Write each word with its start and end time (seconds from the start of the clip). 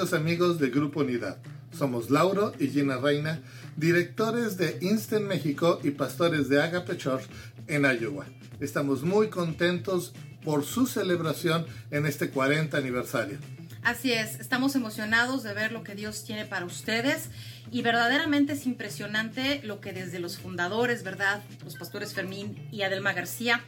queridos 0.00 0.18
amigos 0.18 0.58
de 0.58 0.70
Grupo 0.70 1.00
Unidad. 1.00 1.36
Somos 1.76 2.08
Lauro 2.08 2.54
y 2.58 2.68
Gina 2.68 2.96
Reina, 2.96 3.42
directores 3.76 4.56
de 4.56 4.78
Instant 4.80 5.26
México 5.26 5.78
y 5.84 5.90
pastores 5.90 6.48
de 6.48 6.62
Agape 6.62 6.96
Church 6.96 7.24
en 7.66 7.84
Iowa. 7.84 8.24
Estamos 8.60 9.02
muy 9.02 9.28
contentos 9.28 10.14
por 10.42 10.64
su 10.64 10.86
celebración 10.86 11.66
en 11.90 12.06
este 12.06 12.30
40 12.30 12.78
aniversario. 12.78 13.36
Así 13.82 14.10
es, 14.10 14.40
estamos 14.40 14.74
emocionados 14.74 15.42
de 15.42 15.52
ver 15.52 15.70
lo 15.70 15.82
que 15.82 15.94
Dios 15.94 16.24
tiene 16.24 16.46
para 16.46 16.64
ustedes 16.64 17.28
y 17.70 17.82
verdaderamente 17.82 18.54
es 18.54 18.64
impresionante 18.64 19.60
lo 19.64 19.82
que 19.82 19.92
desde 19.92 20.18
los 20.18 20.38
fundadores, 20.38 21.02
¿verdad? 21.02 21.42
Los 21.62 21.76
pastores 21.76 22.14
Fermín 22.14 22.56
y 22.72 22.82
Adelma 22.82 23.12
García 23.12 23.62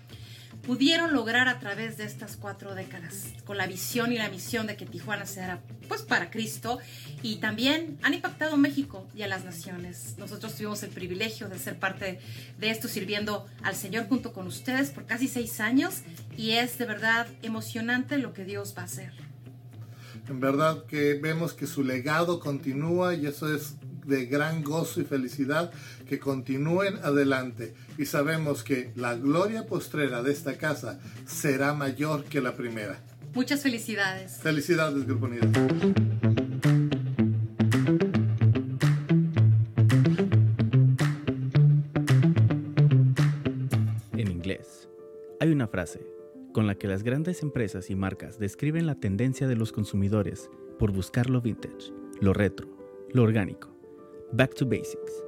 pudieron 0.66 1.12
lograr 1.12 1.48
a 1.48 1.59
través 1.59 1.97
de 1.97 2.05
estas 2.05 2.37
cuatro 2.37 2.75
décadas, 2.75 3.29
con 3.45 3.57
la 3.57 3.66
visión 3.66 4.12
y 4.12 4.16
la 4.16 4.29
misión 4.29 4.66
de 4.66 4.77
que 4.77 4.87
Tijuana 4.87 5.27
sea 5.27 5.61
pues 5.88 6.02
para 6.02 6.30
Cristo 6.30 6.79
y 7.23 7.37
también 7.37 7.98
han 8.02 8.15
impactado 8.15 8.55
a 8.55 8.57
México 8.57 9.07
y 9.15 9.23
a 9.23 9.29
las 9.29 9.45
naciones. 9.45 10.15
Nosotros 10.19 10.55
tuvimos 10.55 10.83
el 10.83 10.91
privilegio 10.91 11.48
de 11.48 11.59
ser 11.59 11.79
parte 11.79 12.21
de 12.59 12.71
esto 12.71 12.88
sirviendo 12.88 13.47
al 13.62 13.75
Señor 13.75 14.09
junto 14.09 14.33
con 14.33 14.47
ustedes 14.47 14.91
por 14.91 15.07
casi 15.07 15.29
seis 15.29 15.61
años 15.61 16.02
y 16.37 16.52
es 16.52 16.79
de 16.79 16.87
verdad 16.87 17.27
emocionante 17.43 18.19
lo 18.19 18.33
que 18.33 18.45
Dios 18.45 18.74
va 18.77 18.83
a 18.83 18.87
hacer. 18.87 19.13
En 20.29 20.41
verdad 20.41 20.85
que 20.87 21.15
vemos 21.15 21.52
que 21.52 21.66
su 21.66 21.83
legado 21.83 22.38
continúa 22.38 23.15
y 23.15 23.27
eso 23.27 23.52
es 23.52 23.74
de 24.05 24.27
gran 24.27 24.62
gozo 24.62 25.01
y 25.01 25.05
felicidad 25.05 25.73
que 26.09 26.19
continúen 26.19 26.97
adelante 27.02 27.74
y 27.98 28.06
sabemos 28.06 28.62
que 28.62 28.93
la 28.97 29.15
gloria 29.15 29.66
postrera 29.66 30.23
de 30.23 30.32
esta 30.32 30.59
casa 30.59 31.01
será 31.26 31.74
mayor 31.74 32.24
que 32.24 32.41
la 32.41 32.54
primera. 32.54 33.01
Muchas 33.35 33.63
felicidades. 33.63 34.38
Felicidades, 34.43 35.07
Grupo 35.07 35.26
Unidad. 35.26 35.49
En 44.13 44.30
inglés, 44.30 44.88
hay 45.41 45.51
una 45.51 45.66
frase 45.66 46.01
con 46.52 46.66
la 46.66 46.74
que 46.74 46.87
las 46.87 47.02
grandes 47.02 47.43
empresas 47.43 47.88
y 47.88 47.95
marcas 47.95 48.38
describen 48.38 48.87
la 48.87 48.96
tendencia 48.96 49.48
de 49.48 49.57
los 49.57 49.73
consumidores 49.73 50.51
por 50.79 50.93
buscar 50.93 51.30
lo 51.30 51.41
vintage, 51.41 51.93
lo 52.21 52.35
retro, 52.35 52.69
lo 53.13 53.23
orgánico 53.23 53.71
Back 54.35 54.55
to 54.55 54.65
Basics. 54.65 55.23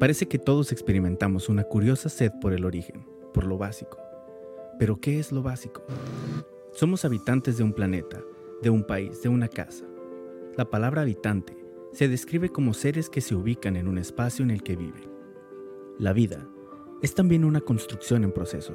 Parece 0.00 0.26
que 0.26 0.38
todos 0.38 0.72
experimentamos 0.72 1.50
una 1.50 1.64
curiosa 1.64 2.08
sed 2.08 2.32
por 2.40 2.54
el 2.54 2.64
origen, 2.64 3.06
por 3.34 3.44
lo 3.44 3.58
básico. 3.58 3.98
Pero 4.78 4.98
¿qué 4.98 5.18
es 5.18 5.32
lo 5.32 5.42
básico? 5.42 5.82
Somos 6.72 7.04
habitantes 7.04 7.58
de 7.58 7.64
un 7.64 7.74
planeta, 7.74 8.24
de 8.62 8.70
un 8.70 8.84
país, 8.84 9.20
de 9.20 9.28
una 9.28 9.48
casa. 9.48 9.84
La 10.56 10.64
palabra 10.64 11.02
habitante 11.02 11.54
se 11.92 12.08
describe 12.08 12.48
como 12.48 12.72
seres 12.72 13.10
que 13.10 13.20
se 13.20 13.34
ubican 13.34 13.76
en 13.76 13.86
un 13.86 13.98
espacio 13.98 14.42
en 14.42 14.50
el 14.50 14.62
que 14.62 14.76
viven. 14.76 15.10
La 15.98 16.14
vida 16.14 16.48
es 17.02 17.14
también 17.14 17.44
una 17.44 17.60
construcción 17.60 18.24
en 18.24 18.32
proceso, 18.32 18.72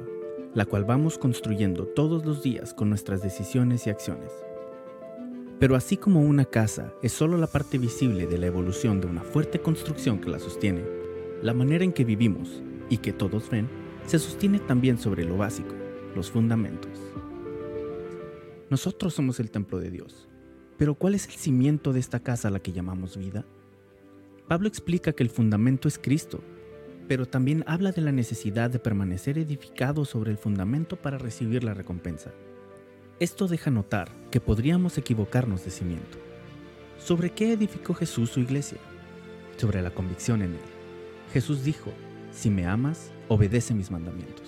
la 0.54 0.66
cual 0.66 0.84
vamos 0.84 1.18
construyendo 1.18 1.84
todos 1.88 2.24
los 2.24 2.44
días 2.44 2.74
con 2.74 2.90
nuestras 2.90 3.22
decisiones 3.22 3.88
y 3.88 3.90
acciones. 3.90 4.30
Pero 5.58 5.74
así 5.74 5.96
como 5.96 6.20
una 6.22 6.44
casa 6.44 6.92
es 7.02 7.12
solo 7.12 7.36
la 7.36 7.48
parte 7.48 7.78
visible 7.78 8.26
de 8.26 8.38
la 8.38 8.46
evolución 8.46 9.00
de 9.00 9.08
una 9.08 9.22
fuerte 9.22 9.60
construcción 9.60 10.20
que 10.20 10.30
la 10.30 10.38
sostiene, 10.38 10.84
la 11.42 11.52
manera 11.52 11.84
en 11.84 11.92
que 11.92 12.04
vivimos 12.04 12.62
y 12.88 12.98
que 12.98 13.12
todos 13.12 13.50
ven 13.50 13.68
se 14.06 14.18
sostiene 14.18 14.60
también 14.60 14.98
sobre 14.98 15.24
lo 15.24 15.36
básico, 15.36 15.74
los 16.14 16.30
fundamentos. 16.30 16.92
Nosotros 18.70 19.14
somos 19.14 19.40
el 19.40 19.50
templo 19.50 19.78
de 19.78 19.90
Dios, 19.90 20.28
pero 20.76 20.94
¿cuál 20.94 21.14
es 21.14 21.26
el 21.26 21.32
cimiento 21.32 21.92
de 21.92 22.00
esta 22.00 22.20
casa 22.20 22.48
a 22.48 22.50
la 22.50 22.60
que 22.60 22.72
llamamos 22.72 23.16
vida? 23.16 23.44
Pablo 24.46 24.68
explica 24.68 25.12
que 25.12 25.24
el 25.24 25.30
fundamento 25.30 25.88
es 25.88 25.98
Cristo, 25.98 26.40
pero 27.08 27.26
también 27.26 27.64
habla 27.66 27.90
de 27.90 28.00
la 28.00 28.12
necesidad 28.12 28.70
de 28.70 28.78
permanecer 28.78 29.38
edificado 29.38 30.04
sobre 30.04 30.30
el 30.30 30.38
fundamento 30.38 30.96
para 30.96 31.18
recibir 31.18 31.64
la 31.64 31.74
recompensa. 31.74 32.32
Esto 33.20 33.48
deja 33.48 33.72
notar 33.72 34.08
que 34.30 34.40
podríamos 34.40 34.96
equivocarnos 34.96 35.64
de 35.64 35.72
cimiento. 35.72 36.18
¿Sobre 37.04 37.30
qué 37.30 37.52
edificó 37.52 37.92
Jesús 37.92 38.30
su 38.30 38.38
iglesia? 38.38 38.78
Sobre 39.56 39.82
la 39.82 39.90
convicción 39.90 40.40
en 40.40 40.52
él. 40.52 40.60
Jesús 41.32 41.64
dijo, 41.64 41.92
si 42.32 42.48
me 42.48 42.64
amas, 42.64 43.10
obedece 43.26 43.74
mis 43.74 43.90
mandamientos. 43.90 44.46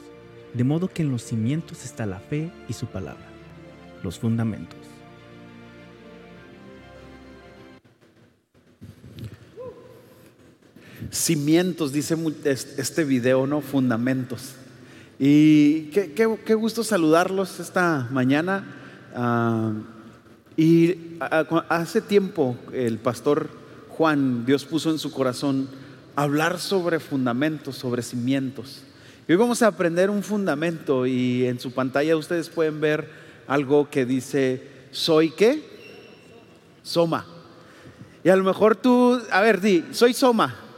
De 0.55 0.63
modo 0.63 0.87
que 0.87 1.03
en 1.03 1.11
los 1.11 1.25
cimientos 1.25 1.85
está 1.85 2.07
la 2.07 2.21
fe 2.21 2.53
y 2.69 2.73
su 2.73 2.87
palabra, 2.87 3.27
los 4.05 4.21
fundamentos. 4.21 4.79
Cimientos, 11.11 11.93
dice 11.93 12.17
este 12.45 13.03
video, 13.03 13.49
¿no? 13.49 13.63
Fundamentos. 13.63 14.55
Y 15.23 15.91
qué, 15.91 16.55
gusto 16.55 16.83
saludarlos 16.83 17.61
esta 17.61 18.09
mañana. 18.11 18.65
Ah, 19.15 19.75
y 20.57 21.19
hace 21.69 22.01
tiempo 22.01 22.57
el 22.73 22.97
pastor 22.97 23.51
Juan, 23.91 24.47
Dios 24.47 24.65
puso 24.65 24.91
en 24.91 24.99
su 24.99 25.13
corazón 25.13 25.69
hablar 26.17 26.59
sobre 26.59 27.01
fundamentos, 27.01 27.77
sobre 27.77 28.01
cimientos. 28.01 28.83
Y 29.29 29.33
hoy 29.33 29.37
vamos 29.37 29.61
a 29.61 29.67
aprender 29.67 30.09
un 30.09 30.23
fundamento 30.23 31.07
y 31.07 31.45
en 31.45 31.61
su 31.61 31.73
pantalla 31.73 32.17
ustedes 32.17 32.49
pueden 32.49 32.81
ver 32.81 33.11
algo 33.47 33.91
que 33.91 34.07
dice, 34.07 34.67
¿soy 34.91 35.33
qué? 35.33 35.63
Soma. 36.83 37.27
Y 38.25 38.31
a 38.31 38.37
lo 38.37 38.45
mejor 38.45 38.75
tú, 38.75 39.21
a 39.31 39.43
ver, 39.43 39.61
di, 39.61 39.85
soy 39.93 40.15
Soma. 40.15 40.70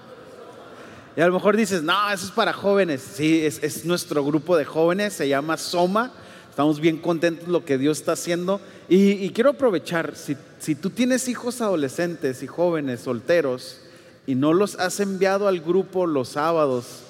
Y 1.17 1.21
a 1.21 1.27
lo 1.27 1.33
mejor 1.35 1.57
dices, 1.57 1.83
no, 1.83 2.11
eso 2.11 2.25
es 2.25 2.31
para 2.31 2.53
jóvenes. 2.53 3.03
Sí, 3.03 3.45
es, 3.45 3.85
nuestro 3.85 4.25
grupo 4.25 4.57
de 4.57 4.65
jóvenes, 4.65 5.13
se 5.13 5.29
llama 5.29 5.57
Soma. 5.57 6.13
Estamos 6.49 6.81
bien 6.81 6.99
contentos 6.99 7.47
de 7.47 7.53
lo 7.53 7.65
que 7.65 7.77
Dios 7.77 7.99
está 7.99 8.13
haciendo. 8.13 8.61
Y, 8.89 9.29
quiero 9.31 9.51
aprovechar, 9.51 10.17
si, 10.17 10.37
si, 10.59 10.75
tú 10.75 10.91
tienes 10.91 11.29
hijos 11.29 11.61
adolescentes 11.61 12.43
y 12.43 12.47
jóvenes, 12.47 13.01
solteros, 13.01 13.81
y 14.27 14.35
no 14.35 14.53
los 14.53 14.79
has 14.79 15.01
enviado 15.01 15.49
al 15.49 15.61
grupo 15.61 16.07
los 16.07 16.31
sábados 16.31 17.03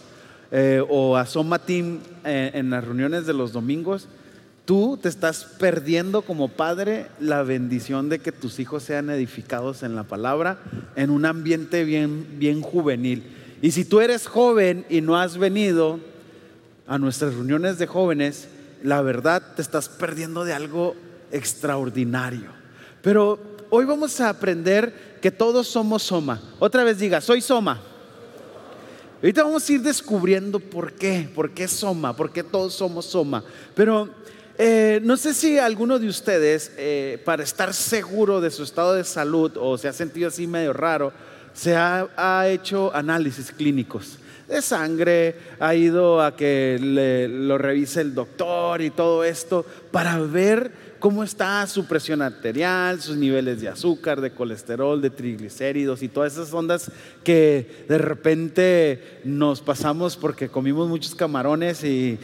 eh, 0.51 0.83
o 0.89 1.17
a 1.17 1.27
Soma 1.27 1.59
Team 1.61 2.01
eh, 2.25 2.51
en 2.55 2.71
las 2.71 2.85
reuniones 2.85 3.27
de 3.27 3.35
los 3.35 3.53
domingos, 3.53 4.09
tú 4.65 4.99
te 5.01 5.09
estás 5.09 5.45
perdiendo 5.59 6.23
como 6.23 6.49
padre 6.49 7.07
la 7.21 7.43
bendición 7.43 8.09
de 8.09 8.19
que 8.19 8.33
tus 8.33 8.59
hijos 8.59 8.83
sean 8.83 9.11
edificados 9.11 9.83
en 9.83 9.95
la 9.95 10.05
palabra 10.05 10.59
en 10.95 11.11
un 11.11 11.25
ambiente 11.25 11.85
bien, 11.85 12.39
bien 12.39 12.63
juvenil. 12.63 13.25
Y 13.63 13.71
si 13.71 13.85
tú 13.85 14.01
eres 14.01 14.27
joven 14.27 14.85
y 14.91 15.01
no 15.01 15.17
has 15.17 15.39
venido 15.39 16.01
a 16.89 16.99
nuestras 16.99 17.35
reuniones 17.35 17.79
de 17.79 17.87
jóvenes, 17.87 18.49
la 18.83 19.01
verdad 19.03 19.55
te 19.55 19.63
estás 19.63 19.89
perdiendo 19.89 20.45
de 20.45 20.53
algo 20.53 20.97
extraordinario. 21.31 22.51
Pero 23.03 23.39
hoy 23.71 23.85
vamos 23.85 24.21
a 24.21 24.31
aprender 24.31 25.19
que 25.23 25.31
todos 25.31 25.69
somos 25.69 26.03
Soma. 26.03 26.43
Otra 26.59 26.83
vez 26.83 26.99
diga, 26.99 27.21
soy 27.21 27.41
Soma. 27.41 27.81
Ahorita 29.23 29.45
vamos 29.45 29.69
a 29.69 29.73
ir 29.73 29.83
descubriendo 29.83 30.59
por 30.59 30.95
qué, 30.95 31.31
por 31.33 31.51
qué 31.51 31.69
Soma, 31.69 32.17
por 32.17 32.33
qué 32.33 32.43
todos 32.43 32.75
somos 32.75 33.07
Soma. 33.07 33.45
Pero 33.77 34.09
eh, 34.59 34.99
no 35.05 35.17
sé 35.17 35.33
si 35.35 35.61
alguno 35.61 36.01
de 36.01 36.09
ustedes, 36.09 36.73
eh, 36.77 37.23
para 37.25 37.45
estar 37.45 37.73
seguro 37.73 38.41
de 38.41 38.51
su 38.51 38.65
estado 38.65 38.95
de 38.95 39.05
salud 39.05 39.53
o 39.57 39.79
se 39.79 39.87
ha 39.87 39.93
sentido 39.93 40.27
así 40.27 40.49
medio 40.49 40.73
raro, 40.73 41.13
se 41.53 41.77
ha, 41.77 42.49
hecho 42.49 42.95
análisis 42.95 43.53
clínicos 43.53 44.19
de 44.49 44.61
sangre, 44.61 45.37
ha 45.61 45.75
ido 45.75 46.21
a 46.21 46.37
que 46.37 46.79
lo 47.31 47.57
revise 47.57 48.01
el 48.01 48.15
doctor 48.15 48.83
y 48.83 48.91
todo 48.91 49.25
esto 49.25 49.65
para 49.91 50.19
ver 50.19 50.93
cómo 50.99 51.25
está 51.25 51.67
su 51.67 51.87
presión 51.87 52.23
arterial, 52.23 53.01
sus 53.01 53.17
niveles 53.17 53.61
de 53.61 53.69
azúcar, 53.69 54.21
de 54.21 54.33
colesterol, 54.33 55.01
de 55.01 55.11
triglicéridos 55.11 56.03
y 56.03 56.09
todas 56.09 56.35
esas 56.35 56.53
ondas 56.53 56.93
que 57.25 57.85
de 57.89 57.99
repente 57.99 59.21
nos 59.25 59.61
pasamos 59.61 60.17
porque 60.17 60.49
comimos 60.49 60.89
muchos 60.89 61.15
camarones 61.15 61.83
y, 61.83 62.21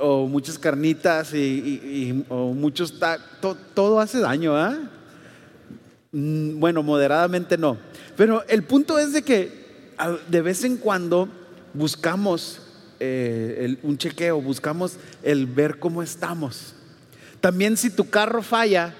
o 0.00 0.26
muchas 0.28 0.58
carnitas 0.58 1.34
y, 1.34 2.24
o 2.28 2.52
muchos 2.52 2.94
todo 3.74 3.98
hace 3.98 4.20
daño, 4.20 4.56
¿ah? 4.56 4.78
Bueno, 6.12 6.82
moderadamente 6.82 7.58
no. 7.58 7.76
Pero 8.16 8.44
el 8.48 8.62
punto 8.62 8.98
es 8.98 9.12
de 9.12 9.22
que 9.22 9.68
de 10.28 10.42
vez 10.42 10.64
en 10.64 10.76
cuando 10.76 11.28
buscamos 11.74 12.60
eh, 13.00 13.76
un 13.82 13.98
chequeo, 13.98 14.40
buscamos 14.40 14.96
el 15.22 15.46
ver 15.46 15.78
cómo 15.78 16.02
estamos. 16.02 16.74
También 17.40 17.76
si 17.76 17.90
tu 17.90 18.08
carro 18.08 18.42
falla, 18.42 18.94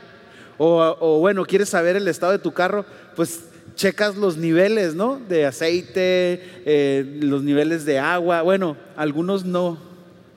o, 0.58 1.18
bueno, 1.20 1.44
quieres 1.44 1.68
saber 1.68 1.96
el 1.96 2.08
estado 2.08 2.32
de 2.32 2.38
tu 2.38 2.52
carro, 2.52 2.84
pues 3.14 3.44
checas 3.76 4.16
los 4.16 4.36
niveles, 4.36 4.94
¿no? 4.94 5.20
De 5.28 5.46
aceite, 5.46 6.42
eh, 6.64 7.18
los 7.22 7.42
niveles 7.42 7.84
de 7.84 8.00
agua. 8.00 8.42
Bueno, 8.42 8.76
algunos 8.96 9.44
no, 9.44 9.78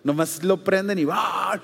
Nomás 0.04 0.44
lo 0.44 0.64
prenden 0.64 0.98
y 0.98 1.06
¡ah! 1.12 1.62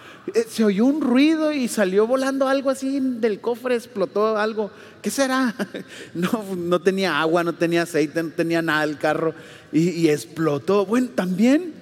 Se 0.48 0.63
oyó 0.63 0.86
un 0.86 1.01
ruido 1.01 1.51
y 1.51 1.68
salió 1.68 2.06
volando 2.06 2.48
algo 2.48 2.69
así 2.69 3.00
del 3.00 3.42
cofre, 3.42 3.75
explotó 3.75 4.38
algo. 4.38 4.72
¿Qué 5.01 5.10
será? 5.10 5.56
No, 6.13 6.56
no 6.56 6.81
tenía 6.81 7.19
agua, 7.19 7.44
no 7.44 7.54
tenía 7.54 7.84
aceite, 7.84 8.22
no 8.22 8.30
tenía 8.30 8.62
nada 8.62 8.84
el 8.84 8.98
carro 8.98 9.34
y, 9.72 9.89
y 9.89 10.10
explotó. 10.10 10.86
Bueno, 10.86 11.10
también 11.10 11.74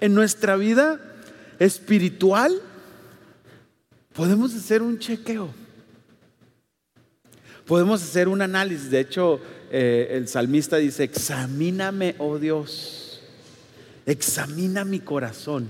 en 0.00 0.14
nuestra 0.14 0.56
vida 0.56 1.00
espiritual 1.58 2.60
podemos 4.12 4.54
hacer 4.54 4.82
un 4.82 4.98
chequeo. 4.98 5.50
Podemos 7.66 8.02
hacer 8.02 8.26
un 8.26 8.42
análisis. 8.42 8.90
De 8.90 8.98
hecho, 8.98 9.40
eh, 9.70 10.08
el 10.10 10.26
salmista 10.26 10.76
dice, 10.76 11.04
examíname, 11.04 12.16
oh 12.18 12.38
Dios, 12.38 13.20
examina 14.06 14.84
mi 14.84 14.98
corazón. 14.98 15.68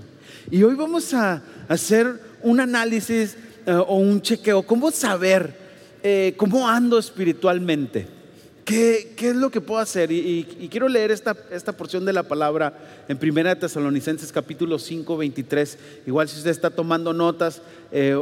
Y 0.51 0.63
hoy 0.63 0.75
vamos 0.75 1.13
a 1.13 1.41
hacer 1.69 2.19
un 2.43 2.59
análisis 2.59 3.37
eh, 3.65 3.71
o 3.71 3.95
un 3.95 4.21
chequeo. 4.21 4.63
¿Cómo 4.63 4.91
saber 4.91 5.55
eh, 6.03 6.33
cómo 6.35 6.67
ando 6.67 6.99
espiritualmente? 6.99 8.05
¿Qué, 8.65 9.15
es 9.17 9.35
lo 9.37 9.49
que 9.49 9.61
puedo 9.61 9.79
hacer? 9.79 10.11
Y, 10.11 10.43
quiero 10.69 10.89
leer 10.89 11.09
esta, 11.09 11.37
esta, 11.51 11.71
porción 11.71 12.03
de 12.03 12.11
la 12.11 12.23
palabra 12.23 12.73
en 13.07 13.17
1 13.17 13.59
Tesalonicenses 13.59 14.29
capítulo 14.33 14.77
5, 14.77 15.15
23. 15.15 15.77
Igual 16.05 16.27
si 16.27 16.37
usted 16.37 16.51
está 16.51 16.69
tomando 16.69 17.13
notas 17.13 17.61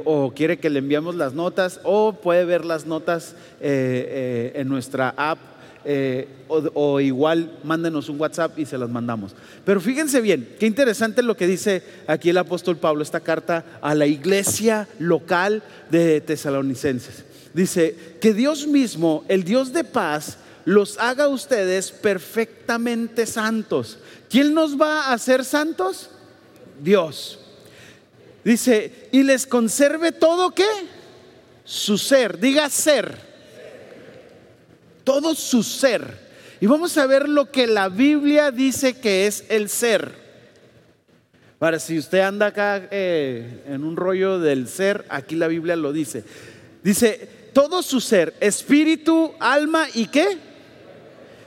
o 0.06 0.32
quiere 0.36 0.60
que 0.60 0.70
le 0.70 0.80
enviamos 0.80 1.16
las 1.16 1.34
notas 1.34 1.80
o 1.84 2.14
puede 2.14 2.46
ver 2.46 2.64
las 2.64 2.86
notas 2.86 3.36
en 3.60 4.68
nuestra 4.68 5.14
app 5.18 5.40
eh, 5.86 6.28
o, 6.48 7.00
igual 7.00 7.58
mándenos 7.64 8.10
un 8.10 8.20
WhatsApp 8.20 8.60
y 8.60 8.66
se 8.66 8.78
las 8.78 8.90
mandamos. 8.90 9.34
Pero 9.64 9.80
fíjense 9.80 10.20
bien, 10.20 10.56
qué 10.60 10.66
interesante 10.66 11.24
lo 11.24 11.38
que 11.38 11.48
dice 11.48 11.84
aquí 12.08 12.30
el 12.30 12.38
apóstol 12.38 12.78
Pablo, 12.78 13.02
esta 13.02 13.22
carta 13.22 13.64
a 13.82 13.96
la 13.96 14.06
iglesia 14.06 14.88
local 15.00 15.64
de 15.90 16.22
tesalonicenses. 16.22 17.24
Dice, 17.54 17.96
que 18.20 18.34
Dios 18.34 18.68
mismo, 18.68 19.24
el 19.28 19.44
Dios 19.44 19.72
de 19.72 19.84
paz, 19.84 20.38
los 20.66 20.98
haga 21.00 21.28
ustedes 21.30 21.92
perfectamente 21.92 23.26
santos. 23.26 24.00
¿Quién 24.30 24.54
nos 24.54 24.80
va 24.80 25.06
a 25.06 25.14
hacer 25.14 25.46
santos? 25.46 26.10
Dios. 26.82 27.40
Dice, 28.44 29.10
y 29.12 29.24
les 29.24 29.48
conserve 29.48 30.12
todo 30.12 30.52
qué? 30.52 30.68
Su 31.64 31.98
ser, 31.98 32.40
diga 32.40 32.70
ser 32.70 33.29
todo 35.10 35.34
su 35.34 35.64
ser. 35.64 36.20
Y 36.62 36.68
vamos 36.68 36.96
a 37.00 37.08
ver 37.08 37.28
lo 37.28 37.50
que 37.50 37.66
la 37.66 37.90
Biblia 37.90 38.52
dice 38.52 38.94
que 39.00 39.26
es 39.26 39.44
el 39.50 39.68
ser. 39.68 40.12
Para 41.58 41.80
si 41.80 41.98
usted 41.98 42.20
anda 42.20 42.46
acá 42.46 42.88
eh, 42.92 43.64
en 43.66 43.84
un 43.84 43.96
rollo 43.96 44.38
del 44.38 44.68
ser, 44.68 45.06
aquí 45.10 45.36
la 45.36 45.48
Biblia 45.48 45.76
lo 45.76 45.94
dice. 45.94 46.24
Dice, 46.84 47.28
todo 47.54 47.82
su 47.82 48.00
ser, 48.00 48.36
espíritu, 48.40 49.34
alma 49.40 49.88
y 49.96 50.06
qué? 50.06 50.38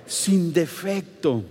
Sin 0.09 0.53
defecto. 0.53 1.45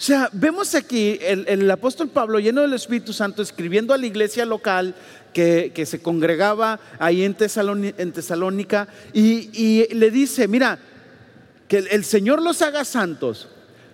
O 0.00 0.02
sea, 0.02 0.28
vemos 0.32 0.74
aquí 0.74 1.20
el, 1.20 1.70
apóstol 1.70 2.08
Pablo 2.08 2.40
lleno 2.40 2.62
del 2.62 2.72
Espíritu 2.72 3.12
Santo 3.12 3.42
escribiendo 3.42 3.94
a 3.94 3.98
la 3.98 4.06
iglesia 4.06 4.44
local 4.44 4.96
que, 5.32 5.84
se 5.86 6.00
congregaba 6.00 6.80
ahí 6.98 7.22
en, 7.22 7.34
Tesalónica 7.34 8.88
y, 9.12 9.86
le 9.94 10.10
dice, 10.10 10.48
mira, 10.48 10.78
que 11.68 11.78
el 11.78 12.04
Señor 12.04 12.42
los 12.42 12.62
haga 12.62 12.84
santos, 12.84 13.48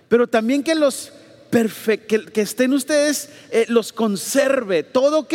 pero 0.07 0.27
también 0.27 0.63
que 0.63 0.75
los 0.75 1.11
que, 1.49 2.41
estén 2.41 2.73
ustedes, 2.73 3.29
eh, 3.51 3.65
los 3.69 3.93
conserve, 3.93 4.83
todo 4.83 5.27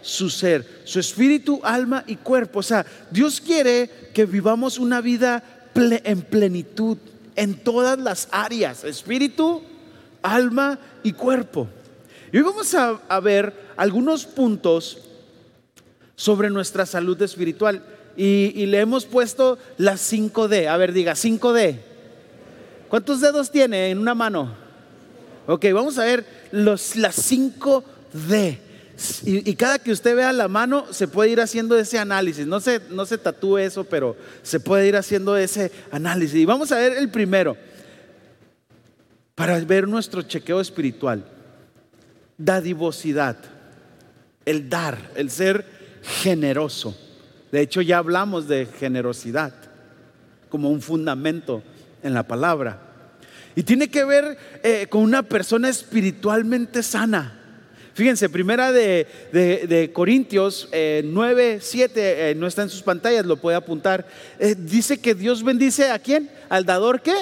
su 0.00 0.30
ser, 0.30 0.82
su 0.84 1.00
espíritu, 1.00 1.60
alma 1.62 2.04
y 2.06 2.16
cuerpo. 2.16 2.60
O 2.60 2.62
sea, 2.62 2.86
Dios 3.10 3.40
quiere 3.40 3.90
que 4.14 4.24
vivamos 4.24 4.78
una 4.78 5.00
vida 5.00 5.42
en 5.74 6.22
plenitud 6.22 6.98
en 7.36 7.54
todas 7.54 7.98
las 7.98 8.28
áreas, 8.32 8.84
espíritu, 8.84 9.62
alma 10.22 10.78
y 11.04 11.12
cuerpo. 11.12 11.68
Y 12.32 12.38
hoy 12.38 12.42
vamos 12.42 12.74
a 12.74 13.20
ver 13.20 13.54
algunos 13.76 14.26
puntos 14.26 15.07
sobre 16.18 16.50
nuestra 16.50 16.84
salud 16.84 17.22
espiritual. 17.22 17.80
Y, 18.16 18.66
le 18.66 18.80
hemos 18.80 19.06
puesto 19.06 19.56
las 19.76 20.12
5D. 20.12 20.66
A 20.66 20.76
ver, 20.76 20.92
diga, 20.92 21.12
5D. 21.12 21.78
¿Cuántos 22.88 23.20
dedos 23.20 23.52
tiene 23.52 23.90
en 23.90 23.98
una 23.98 24.16
mano? 24.16 24.52
Ok, 25.46 25.66
vamos 25.72 25.96
a 25.96 26.04
ver 26.04 26.26
los, 26.50 26.96
las 26.96 27.30
5D. 27.30 28.58
Y, 29.24 29.54
cada 29.54 29.78
que 29.78 29.92
usted 29.92 30.16
vea 30.16 30.32
la 30.32 30.48
mano, 30.48 30.92
se 30.92 31.06
puede 31.06 31.30
ir 31.30 31.40
haciendo 31.40 31.78
ese 31.78 32.00
análisis. 32.00 32.48
No 32.48 32.58
se, 32.58 32.80
no 32.90 33.06
se 33.06 33.16
tatúe 33.16 33.58
eso, 33.58 33.84
pero 33.84 34.16
se 34.42 34.58
puede 34.58 34.88
ir 34.88 34.96
haciendo 34.96 35.36
ese 35.36 35.70
análisis. 35.92 36.34
Y 36.34 36.44
vamos 36.44 36.72
a 36.72 36.78
ver 36.78 36.96
el 36.96 37.10
primero, 37.10 37.56
para 39.36 39.56
ver 39.60 39.86
nuestro 39.86 40.22
chequeo 40.22 40.60
espiritual. 40.60 41.24
Dadivosidad, 42.36 43.36
el 44.44 44.68
dar, 44.68 45.12
el 45.14 45.30
ser 45.30 45.77
generoso. 46.02 46.96
De 47.50 47.60
hecho, 47.60 47.80
ya 47.80 47.98
hablamos 47.98 48.46
de 48.48 48.66
generosidad 48.66 49.52
como 50.48 50.70
un 50.70 50.80
fundamento 50.80 51.62
en 52.02 52.14
la 52.14 52.26
palabra. 52.26 52.80
Y 53.54 53.62
tiene 53.62 53.88
que 53.88 54.04
ver 54.04 54.38
eh, 54.62 54.86
con 54.88 55.02
una 55.02 55.22
persona 55.22 55.68
espiritualmente 55.68 56.82
sana. 56.82 57.34
Fíjense, 57.94 58.28
primera 58.28 58.70
de, 58.70 59.90
Corintios 59.92 60.68
9, 60.72 61.54
eh, 61.54 61.58
7, 61.60 62.30
eh, 62.30 62.34
no 62.36 62.46
está 62.46 62.62
en 62.62 62.68
sus 62.68 62.82
pantallas, 62.82 63.26
lo 63.26 63.38
puede 63.38 63.56
apuntar. 63.56 64.06
dice 64.58 65.00
que 65.00 65.16
Dios 65.16 65.42
bendice 65.42 65.90
a 65.90 65.98
quién? 65.98 66.30
Al 66.48 66.64
dador 66.64 67.02
qué? 67.02 67.16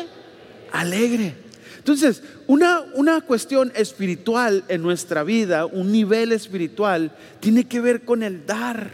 Alegre. 0.72 1.45
Entonces, 1.86 2.20
una, 2.48 2.80
una 2.94 3.20
cuestión 3.20 3.70
espiritual 3.76 4.64
en 4.66 4.82
nuestra 4.82 5.22
vida, 5.22 5.66
un 5.66 5.92
nivel 5.92 6.32
espiritual, 6.32 7.12
tiene 7.38 7.62
que 7.62 7.80
ver 7.80 8.04
con 8.04 8.24
el 8.24 8.44
dar, 8.44 8.90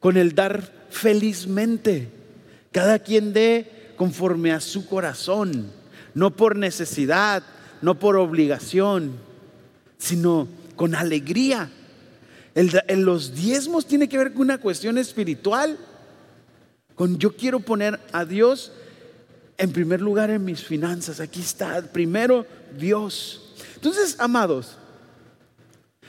con 0.00 0.16
el 0.16 0.34
dar 0.34 0.72
felizmente. 0.88 2.08
Cada 2.72 3.00
quien 3.00 3.34
dé 3.34 3.92
conforme 3.96 4.50
a 4.52 4.60
su 4.60 4.86
corazón, 4.86 5.70
no 6.14 6.30
por 6.34 6.56
necesidad, 6.56 7.42
no 7.82 7.98
por 7.98 8.16
obligación, 8.16 9.18
sino 9.98 10.48
con 10.76 10.94
alegría. 10.94 11.70
en 12.54 13.04
los 13.04 13.34
diezmos 13.34 13.84
tiene 13.84 14.08
que 14.08 14.16
ver 14.16 14.32
con 14.32 14.40
una 14.40 14.56
cuestión 14.56 14.96
espiritual, 14.96 15.76
con 16.94 17.18
yo 17.18 17.36
quiero 17.36 17.60
poner 17.60 18.00
a 18.10 18.24
Dios 18.24 18.72
en 19.58 19.72
primer 19.72 20.00
lugar 20.00 20.30
en 20.30 20.44
mis 20.44 20.62
finanzas. 20.62 21.20
Aquí 21.20 21.40
está, 21.40 21.82
primero 21.82 22.46
Dios. 22.76 23.54
Entonces, 23.76 24.16
amados, 24.18 24.76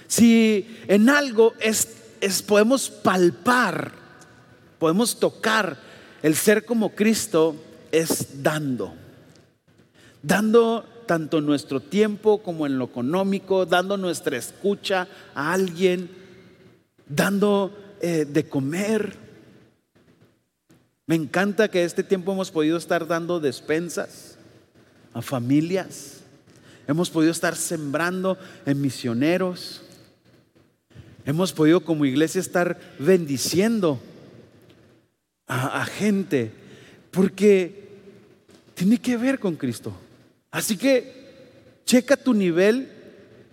si 0.08 0.78
en 0.88 1.10
algo 1.10 1.54
es, 1.60 1.88
podemos 2.46 2.90
palpar, 2.90 3.92
podemos 4.80 5.20
tocar 5.20 5.78
el 6.22 6.36
ser 6.36 6.66
como 6.66 6.96
Cristo, 6.96 7.56
es 7.92 8.42
dando. 8.42 8.94
Dando 10.22 10.86
tanto 11.06 11.40
nuestro 11.42 11.80
tiempo 11.80 12.42
como 12.42 12.66
en 12.66 12.80
lo 12.80 12.86
económico, 12.86 13.66
dando 13.66 13.96
nuestra 13.98 14.38
escucha 14.38 15.08
a 15.36 15.54
alguien, 15.54 16.10
dando 17.08 17.98
eh, 18.02 18.26
de 18.26 18.50
comer, 18.50 19.25
me 21.08 21.16
encanta 21.16 21.68
que 21.68 21.84
este 21.84 22.04
tiempo 22.04 22.32
hemos 22.32 22.50
podido 22.50 22.78
estar 22.78 23.06
dando 23.06 23.40
despensas 23.40 24.38
a 25.14 25.22
familias. 25.22 26.22
Hemos 26.88 27.10
podido 27.12 27.32
estar 27.32 27.56
sembrando 27.56 28.38
en 28.66 28.82
misioneros. 28.82 29.84
Hemos 31.26 31.54
podido 31.54 31.82
como 31.82 32.06
iglesia 32.06 32.42
estar 32.42 32.80
bendiciendo 32.98 34.00
a, 35.48 35.86
gente 35.86 36.52
porque 37.12 37.88
tiene 38.74 38.98
que 38.98 39.16
ver 39.16 39.40
con 39.40 39.56
Cristo. 39.56 39.96
Así 40.50 40.76
que 40.76 41.26
checa 41.86 42.18
tu 42.18 42.34
nivel 42.34 42.90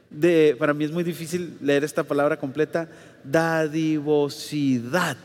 de, 0.09 0.57
para 0.59 0.73
mí 0.73 0.85
es 0.85 0.91
muy 0.91 1.05
difícil 1.05 1.59
leer 1.61 1.85
esta 1.85 2.03
palabra 2.03 2.39
completa, 2.39 2.89
dadivosidad. 3.25 5.19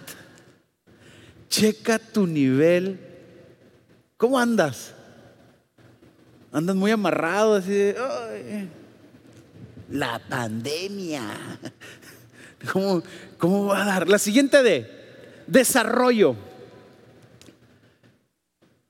Checa 1.49 1.99
tu 1.99 2.27
nivel. 2.27 2.99
¿Cómo 4.17 4.39
andas? 4.39 4.93
Andas 6.51 6.75
muy 6.75 6.91
amarrado, 6.91 7.55
así 7.55 7.71
de, 7.71 8.67
la 9.89 10.19
pandemia. 10.19 11.23
¿Cómo, 12.71 13.03
¿Cómo 13.37 13.65
va 13.67 13.83
a 13.83 13.85
dar? 13.85 14.09
La 14.09 14.17
siguiente 14.17 14.63
de 14.63 14.89
desarrollo. 15.45 16.35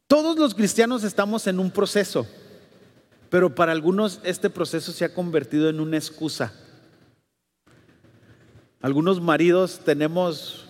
Todos 0.07 0.37
los 0.37 0.55
cristianos 0.55 1.03
estamos 1.03 1.47
en 1.47 1.59
un 1.59 1.69
proceso, 1.69 2.25
pero 3.29 3.53
para 3.53 3.73
algunos 3.73 4.21
este 4.23 4.49
proceso 4.49 4.93
se 4.93 5.03
ha 5.03 5.13
convertido 5.13 5.69
en 5.69 5.81
una 5.81 5.97
excusa. 5.97 6.53
Algunos 8.79 9.19
maridos 9.19 9.81
tenemos 9.83 10.66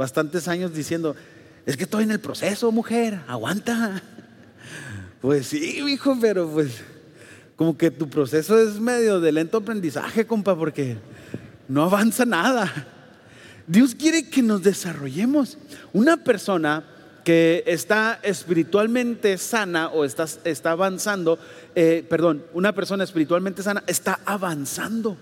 bastantes 0.00 0.48
años 0.48 0.72
diciendo, 0.72 1.14
es 1.66 1.76
que 1.76 1.84
estoy 1.84 2.04
en 2.04 2.10
el 2.10 2.20
proceso, 2.20 2.72
mujer, 2.72 3.20
aguanta. 3.28 4.02
Pues 5.20 5.48
sí, 5.48 5.82
hijo, 5.86 6.16
pero 6.18 6.48
pues 6.48 6.80
como 7.54 7.76
que 7.76 7.90
tu 7.90 8.08
proceso 8.08 8.58
es 8.58 8.80
medio 8.80 9.20
de 9.20 9.32
lento 9.32 9.58
aprendizaje, 9.58 10.26
compa, 10.26 10.56
porque 10.56 10.96
no 11.68 11.82
avanza 11.82 12.24
nada. 12.24 12.72
Dios 13.66 13.94
quiere 13.94 14.30
que 14.30 14.40
nos 14.40 14.62
desarrollemos. 14.62 15.58
Una 15.92 16.16
persona 16.16 16.82
que 17.22 17.62
está 17.66 18.18
espiritualmente 18.22 19.36
sana 19.36 19.90
o 19.90 20.06
está, 20.06 20.24
está 20.44 20.70
avanzando, 20.70 21.38
eh, 21.74 22.02
perdón, 22.08 22.46
una 22.54 22.74
persona 22.74 23.04
espiritualmente 23.04 23.62
sana 23.62 23.84
está 23.86 24.20
avanzando. 24.24 25.18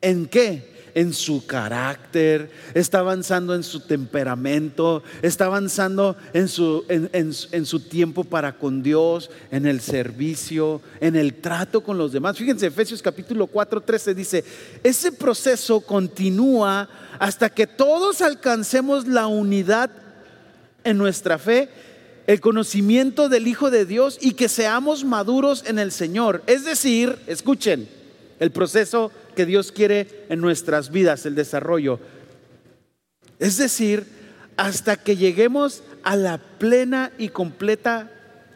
¿En 0.00 0.26
qué? 0.26 0.73
En 0.94 1.12
su 1.12 1.44
carácter, 1.46 2.50
está 2.72 3.00
avanzando 3.00 3.54
en 3.54 3.62
su 3.62 3.80
temperamento, 3.80 5.02
está 5.22 5.46
avanzando 5.46 6.16
en 6.32 6.48
su, 6.48 6.84
en, 6.88 7.66
su 7.66 7.80
tiempo 7.80 8.24
para 8.24 8.56
con 8.56 8.82
Dios, 8.82 9.30
en 9.50 9.66
el 9.66 9.80
servicio, 9.80 10.80
en 11.00 11.16
el 11.16 11.34
trato 11.34 11.82
con 11.82 11.98
los 11.98 12.12
demás. 12.12 12.38
Fíjense, 12.38 12.66
Efesios 12.66 13.02
capítulo 13.02 13.46
4, 13.46 13.80
13 13.80 14.14
dice, 14.14 14.44
ese 14.82 15.12
proceso 15.12 15.80
continúa 15.80 16.88
hasta 17.18 17.50
que 17.50 17.66
todos 17.66 18.22
alcancemos 18.22 19.06
la 19.06 19.26
unidad 19.26 19.90
en 20.84 20.98
nuestra 20.98 21.38
fe 21.38 21.68
el 22.26 22.40
conocimiento 22.40 23.28
del 23.28 23.46
Hijo 23.46 23.70
de 23.70 23.84
Dios 23.84 24.18
y 24.20 24.32
que 24.32 24.48
seamos 24.48 25.04
maduros 25.04 25.64
en 25.66 25.78
el 25.78 25.92
Señor. 25.92 26.42
Es 26.46 26.64
decir, 26.64 27.18
escuchen, 27.26 27.88
el 28.40 28.50
proceso 28.50 29.10
que 29.34 29.46
Dios 29.46 29.72
quiere 29.72 30.26
en 30.28 30.40
nuestras 30.40 30.90
vidas, 30.90 31.26
el 31.26 31.34
desarrollo. 31.34 32.00
Es 33.38 33.56
decir, 33.56 34.06
hasta 34.56 34.96
que 34.96 35.16
lleguemos 35.16 35.82
a 36.02 36.16
la 36.16 36.38
plena 36.38 37.12
y 37.18 37.28
completa 37.28 38.10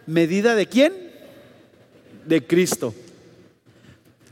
medida 0.07 0.55
de 0.55 0.67
quién? 0.67 0.93
De 2.27 2.47
Cristo. 2.47 2.95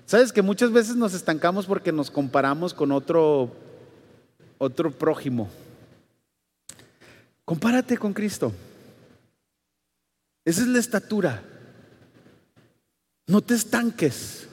Sabes 0.06 0.32
que 0.32 0.42
muchas 0.42 0.72
veces 0.72 0.96
nos 0.96 1.14
estancamos 1.14 1.66
porque 1.66 1.92
nos 1.92 2.10
comparamos 2.10 2.72
con 2.72 2.92
otro 2.92 3.52
otro 4.58 4.90
prójimo. 4.90 5.50
Compárate 7.44 7.96
con 7.98 8.12
Cristo. 8.12 8.52
Esa 10.44 10.62
es 10.62 10.68
la 10.68 10.78
estatura. 10.78 11.42
No 13.26 13.40
te 13.40 13.54
estanques. 13.54 14.48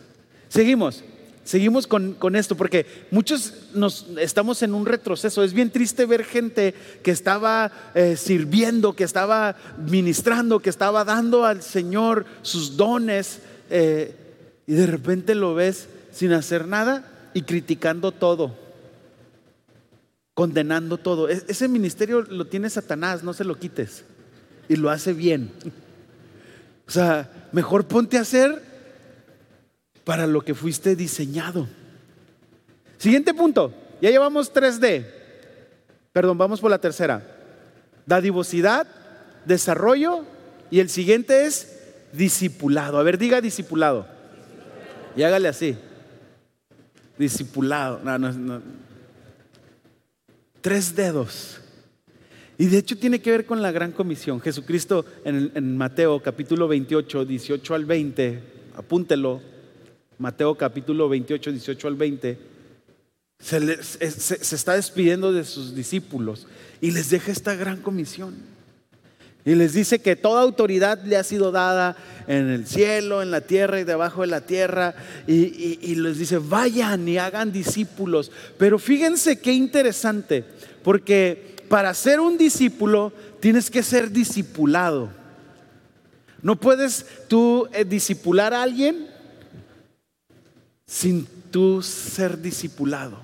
Seguimos. 0.50 1.04
Seguimos 1.44 1.88
con, 1.88 2.36
esto, 2.36 2.56
porque 2.56 2.86
muchos 3.12 3.54
nos 3.74 4.08
estamos 4.18 4.64
en 4.64 4.74
un 4.74 4.86
retroceso. 4.86 5.44
Es 5.44 5.52
bien 5.52 5.72
triste 5.72 6.06
ver 6.06 6.24
gente 6.24 6.74
que 7.04 7.12
estaba 7.12 7.70
eh, 7.96 8.16
sirviendo, 8.16 8.94
que 8.94 9.04
estaba 9.04 9.58
ministrando, 9.78 10.62
que 10.62 10.70
estaba 10.70 11.04
dando 11.04 11.44
al 11.44 11.62
Señor 11.62 12.26
sus 12.44 12.78
dones, 12.78 13.40
eh, 13.70 14.16
y 14.66 14.74
de 14.74 14.88
repente 14.88 15.36
lo 15.36 15.54
ves 15.54 15.90
sin 16.14 16.32
hacer 16.32 16.66
nada 16.66 17.12
y 17.34 17.42
criticando 17.42 18.14
todo, 18.14 18.56
condenando 20.34 20.98
todo. 20.98 21.28
E, 21.28 21.44
ese 21.50 21.68
ministerio 21.68 22.22
lo 22.22 22.48
tiene 22.48 22.70
Satanás, 22.70 23.22
no 23.22 23.34
se 23.34 23.44
lo 23.44 23.60
quites, 23.60 24.06
y 24.70 24.78
lo 24.78 24.90
hace 24.90 25.12
bien. 25.12 25.52
O 26.88 26.92
sea, 26.92 27.50
mejor 27.52 27.86
ponte 27.86 28.18
a 28.18 28.22
hacer 28.22 28.73
para 30.04 30.28
lo 30.28 30.42
que 30.42 30.54
fuiste 30.54 30.96
diseñado. 30.96 31.68
Siguiente 32.98 33.34
punto, 33.34 33.74
ya 34.02 34.10
llevamos 34.10 34.54
3D. 34.54 35.06
Perdón, 36.12 36.38
vamos 36.38 36.62
por 36.62 36.72
la 36.72 36.80
tercera. 36.80 37.26
Dadivosidad, 38.06 38.88
desarrollo 39.46 40.26
y 40.70 40.80
el 40.80 40.90
siguiente 40.90 41.46
es 41.46 41.80
discipulado. 42.12 43.00
A 43.00 43.04
ver, 43.04 43.18
diga 43.18 43.42
discipulado. 43.42 44.08
Y 45.16 45.24
hágale 45.24 45.48
así. 45.48 45.78
Discipulado. 47.18 48.02
Tres 50.62 50.96
dedos. 50.96 51.60
Y 52.58 52.68
de 52.68 52.78
hecho 52.78 52.98
tiene 52.98 53.20
que 53.20 53.32
ver 53.32 53.46
con 53.46 53.62
la 53.62 53.72
gran 53.72 53.92
comisión. 53.92 54.40
Jesucristo 54.40 55.06
en, 55.26 55.52
en 55.56 55.76
Mateo 55.76 56.22
capítulo 56.22 56.68
28, 56.68 57.26
18 57.26 57.76
al 57.76 57.86
20, 57.86 58.44
apúntelo, 58.76 59.42
Mateo 60.18 60.56
capítulo 60.56 61.10
28, 61.10 61.52
18 61.52 61.88
al 61.88 61.96
20, 61.96 62.38
se, 63.40 64.56
está 64.56 64.74
despidiendo 64.74 65.34
de 65.34 65.44
sus 65.44 65.76
discípulos 65.76 66.48
y 66.80 66.92
les 66.92 67.10
deja 67.10 67.32
esta 67.32 67.56
gran 67.56 67.82
comisión. 67.82 68.36
Y 69.46 69.56
les 69.56 69.74
dice 69.74 70.00
que 70.00 70.16
toda 70.16 70.42
autoridad 70.42 71.04
le 71.04 71.18
ha 71.18 71.24
sido 71.24 71.52
dada 71.52 71.98
en 72.28 72.50
el 72.50 72.66
cielo, 72.66 73.22
en 73.22 73.30
la 73.30 73.42
tierra 73.42 73.82
y 73.82 73.84
debajo 73.84 74.22
de 74.22 74.28
la 74.28 74.42
tierra. 74.42 74.96
Y, 75.28 75.80
y, 75.82 75.96
les 75.96 76.18
dice, 76.18 76.38
vayan 76.38 77.06
y 77.10 77.18
hagan 77.18 77.52
discípulos. 77.52 78.32
Pero 78.58 78.80
fíjense 78.80 79.40
qué 79.40 79.52
interesante, 79.52 80.46
porque 80.82 81.58
para 81.68 81.94
ser 81.94 82.22
un 82.22 82.38
discípulo 82.38 83.12
tienes 83.42 83.70
que 83.70 83.84
ser 83.84 84.12
discipulado. 84.12 85.10
No 86.42 86.58
puedes 86.58 87.06
tú 87.28 87.68
eh, 87.74 87.84
discipular 87.84 88.54
a 88.54 88.64
alguien 88.64 89.13
sin 90.94 91.26
tú 91.50 91.82
ser 91.82 92.40
discipulado. 92.40 93.18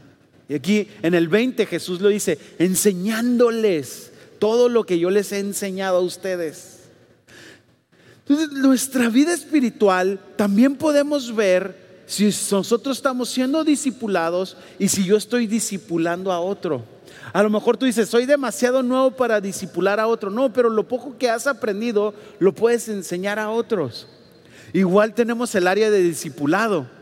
Y 0.47 0.55
aquí 0.55 0.87
en 1.03 1.13
el 1.13 1.27
20 1.27 1.67
Jesús 1.67 2.01
lo 2.01 2.09
dice, 2.09 2.39
enseñándoles 2.57 4.11
todo 4.39 4.69
lo 4.69 4.85
que 4.85 4.97
yo 4.97 5.11
les 5.11 5.31
he 5.31 5.37
enseñado 5.37 5.97
a 5.97 6.01
ustedes. 6.01 6.79
Entonces, 8.21 8.57
nuestra 8.57 9.09
vida 9.09 9.33
espiritual 9.33 10.19
también 10.35 10.77
podemos 10.77 11.35
ver 11.35 12.01
si 12.07 12.25
nosotros 12.25 12.97
estamos 12.97 13.29
siendo 13.29 13.63
discipulados 13.63 14.57
y 14.79 14.87
si 14.87 15.03
yo 15.03 15.15
estoy 15.15 15.45
discipulando 15.45 16.31
a 16.31 16.39
otro. 16.39 16.83
A 17.33 17.43
lo 17.43 17.51
mejor 17.51 17.77
tú 17.77 17.85
dices, 17.85 18.09
soy 18.09 18.25
demasiado 18.25 18.81
nuevo 18.81 19.11
para 19.11 19.39
discipular 19.39 19.99
a 19.99 20.07
otro. 20.07 20.31
No, 20.31 20.51
pero 20.51 20.71
lo 20.71 20.87
poco 20.87 21.19
que 21.19 21.29
has 21.29 21.45
aprendido 21.45 22.15
lo 22.39 22.55
puedes 22.55 22.89
enseñar 22.89 23.37
a 23.37 23.51
otros. 23.51 24.07
Igual 24.73 25.13
tenemos 25.13 25.53
el 25.53 25.67
área 25.67 25.91
de 25.91 26.01
discipulado. 26.01 26.98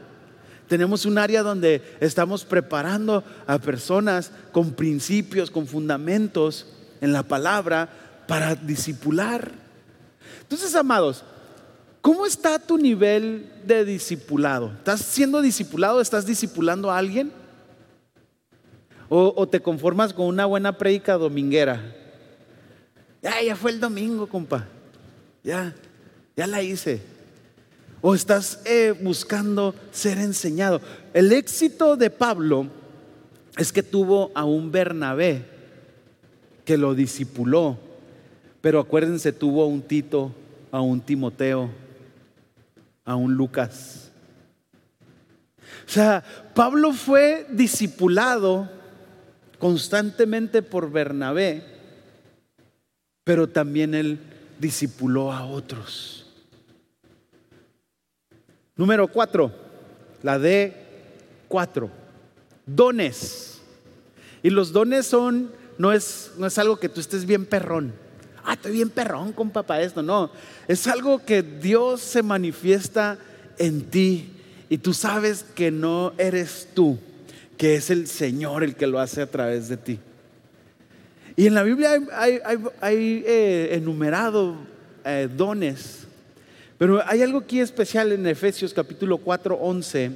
Tenemos 0.68 1.06
un 1.06 1.18
área 1.18 1.44
donde 1.44 1.82
estamos 2.00 2.44
preparando 2.44 3.24
a 3.46 3.58
personas 3.58 4.32
con 4.52 4.74
principios, 4.74 5.50
con 5.50 5.66
fundamentos 5.66 6.68
en 7.00 7.14
la 7.14 7.24
palabra 7.24 7.90
para 8.28 8.56
discipular. 8.56 9.52
Entonces, 10.42 10.76
amados, 10.76 11.24
¿cómo 12.02 12.26
está 12.26 12.60
tu 12.60 12.78
nivel 12.78 13.50
de 13.66 13.86
discipulado? 13.86 14.74
¿Estás 14.78 15.02
siendo 15.02 15.42
discipulado? 15.42 16.02
¿Estás 16.02 16.26
discipulando 16.26 16.92
a 16.92 16.98
alguien? 16.98 17.32
¿O, 19.10 19.48
te 19.48 19.62
conformas 19.62 20.14
con 20.14 20.26
una 20.26 20.46
buena 20.46 20.78
prédica 20.78 21.14
dominguera? 21.14 21.96
Ya, 23.22 23.42
ya 23.42 23.56
fue 23.56 23.72
el 23.72 23.80
domingo, 23.80 24.28
compa. 24.28 24.66
Ya, 25.46 25.74
ya 26.36 26.46
la 26.46 26.62
hice 26.62 27.17
o 28.02 28.14
estás 28.14 28.62
eh, 28.66 28.94
buscando 29.00 29.74
ser 29.92 30.18
enseñado. 30.18 30.82
El 31.14 31.32
éxito 31.32 31.98
de 31.98 32.10
Pablo 32.10 32.68
es 33.58 33.72
que 33.72 33.84
tuvo 33.84 34.32
a 34.36 34.46
un 34.46 34.72
Bernabé 34.72 35.46
que 36.64 36.78
lo 36.78 36.94
discipuló, 36.94 37.80
pero 38.62 38.80
acuérdense, 38.80 39.32
tuvo 39.32 39.64
a 39.64 39.68
un 39.68 39.82
Tito, 39.82 40.34
a 40.72 40.82
un 40.82 41.02
Timoteo, 41.02 41.70
a 43.06 43.16
un 43.16 43.34
Lucas. 43.34 44.12
O 45.88 45.90
sea, 45.90 46.24
Pablo 46.54 46.92
fue 46.92 47.48
discipulado 47.50 48.70
constantemente 49.58 50.62
por 50.62 50.92
Bernabé, 50.92 51.64
pero 53.24 53.48
también 53.48 53.96
él 53.96 54.20
discipuló 54.60 55.32
a 55.32 55.46
otros. 55.46 56.27
Número 58.78 59.08
cuatro, 59.08 59.52
la 60.22 60.38
D 60.38 60.74
cuatro, 61.48 61.90
dones. 62.66 63.60
Y 64.44 64.52
los 64.52 64.72
dones 64.72 65.08
son, 65.08 65.52
no 65.78 65.92
es, 65.92 66.32
no 66.38 66.46
es 66.46 66.58
algo 66.58 66.78
que 66.78 66.90
tú 66.90 67.00
estés 67.00 67.26
bien 67.26 67.46
perrón. 67.46 67.94
Ah, 68.46 68.54
estoy 68.54 68.74
bien 68.74 68.90
perrón 68.90 69.34
con 69.34 69.50
papá 69.50 69.82
esto. 69.82 70.04
No, 70.04 70.32
es 70.68 70.88
algo 70.88 71.26
que 71.26 71.42
Dios 71.42 72.02
se 72.02 72.24
manifiesta 72.24 73.18
en 73.58 73.82
ti 73.90 74.30
y 74.70 74.78
tú 74.78 74.94
sabes 74.94 75.44
que 75.56 75.72
no 75.72 76.14
eres 76.18 76.70
tú, 76.74 77.00
que 77.58 77.76
es 77.76 77.90
el 77.90 78.08
Señor 78.08 78.64
el 78.64 78.76
que 78.76 78.88
lo 78.88 79.00
hace 79.00 79.22
a 79.22 79.30
través 79.30 79.70
de 79.70 79.78
ti. 79.78 80.00
Y 81.36 81.48
en 81.48 81.54
la 81.54 81.64
Biblia 81.64 81.92
hay, 82.82 83.24
eh, 83.26 83.70
enumerado 83.74 84.56
eh, 85.06 85.30
dones 85.36 86.07
pero 86.78 87.02
hay 87.06 87.24
algo 87.24 87.40
aquí 87.40 87.60
especial 87.60 88.12
en 88.12 88.26
Efesios 88.28 88.74
capítulo 88.74 89.18
4, 89.18 89.56
11. 89.56 90.12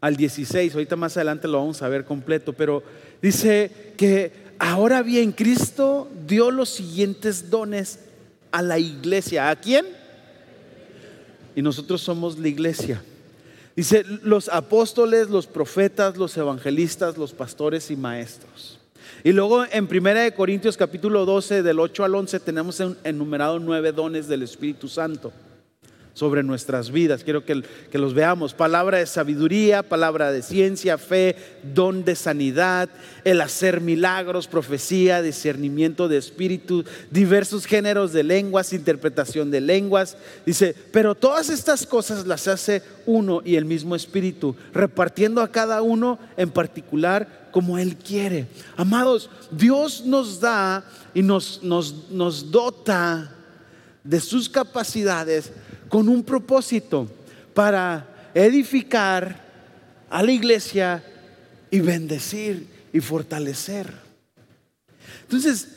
al 0.00 0.16
16. 0.16 0.74
Ahorita 0.74 0.96
más 0.96 1.16
adelante 1.16 1.48
lo 1.48 1.58
vamos 1.58 1.82
a 1.82 1.88
ver 1.88 2.04
completo, 2.04 2.52
pero 2.52 2.82
dice 3.22 3.70
que 3.96 4.32
ahora 4.58 5.02
bien, 5.02 5.32
Cristo 5.32 6.08
dio 6.26 6.50
los 6.50 6.68
siguientes 6.68 7.50
dones 7.50 8.00
a 8.52 8.62
la 8.62 8.78
iglesia. 8.78 9.50
¿A 9.50 9.56
quién? 9.56 9.86
Y 11.54 11.62
nosotros 11.62 12.02
somos 12.02 12.38
la 12.38 12.48
iglesia. 12.48 13.02
Dice, 13.74 14.04
los 14.22 14.48
apóstoles, 14.48 15.28
los 15.28 15.46
profetas, 15.46 16.16
los 16.16 16.36
evangelistas, 16.36 17.18
los 17.18 17.32
pastores 17.32 17.90
y 17.90 17.96
maestros. 17.96 18.78
Y 19.24 19.32
luego 19.32 19.64
en 19.64 19.84
1 19.84 20.34
Corintios 20.36 20.76
capítulo 20.76 21.24
12, 21.24 21.62
del 21.62 21.80
8 21.80 22.04
al 22.04 22.14
11, 22.14 22.40
tenemos 22.40 22.80
enumerado 23.04 23.58
nueve 23.58 23.92
dones 23.92 24.28
del 24.28 24.42
Espíritu 24.42 24.88
Santo 24.88 25.32
sobre 26.16 26.42
nuestras 26.42 26.90
vidas. 26.90 27.22
Quiero 27.22 27.44
que, 27.44 27.62
que, 27.90 27.98
los 27.98 28.14
veamos. 28.14 28.54
Palabra 28.54 28.96
de 28.96 29.06
sabiduría, 29.06 29.82
palabra 29.82 30.32
de 30.32 30.40
ciencia, 30.40 30.96
fe, 30.96 31.36
don 31.74 32.06
de 32.06 32.16
sanidad, 32.16 32.88
el 33.24 33.42
hacer 33.42 33.82
milagros, 33.82 34.48
profecía, 34.48 35.20
discernimiento 35.20 36.08
de 36.08 36.16
espíritu, 36.16 36.84
diversos 37.10 37.66
géneros 37.66 38.14
de 38.14 38.24
lenguas, 38.24 38.72
interpretación 38.72 39.50
de 39.50 39.60
lenguas. 39.60 40.16
Dice, 40.46 40.74
pero 40.90 41.14
todas 41.14 41.50
estas 41.50 41.84
cosas 41.86 42.26
las 42.26 42.48
hace 42.48 42.82
uno 43.04 43.42
y 43.44 43.56
el 43.56 43.66
mismo 43.66 43.94
espíritu, 43.94 44.56
repartiendo 44.72 45.42
a 45.42 45.52
cada 45.52 45.82
uno 45.82 46.18
en 46.38 46.50
particular 46.50 47.45
como 47.56 47.78
Él 47.78 47.96
quiere. 47.96 48.46
Amados, 48.76 49.30
Dios 49.50 50.04
nos 50.04 50.40
da 50.40 50.84
y 51.14 51.22
nos, 51.22 51.62
nos, 51.62 52.10
nos 52.10 52.50
dota 52.50 53.32
de 54.04 54.20
sus 54.20 54.46
capacidades 54.46 55.50
con 55.88 56.06
un 56.10 56.22
propósito 56.22 57.08
para 57.54 58.30
edificar 58.34 59.42
a 60.10 60.22
la 60.22 60.32
iglesia 60.32 61.02
y 61.70 61.80
bendecir 61.80 62.66
y 62.92 63.00
fortalecer. 63.00 63.90
Entonces, 65.22 65.68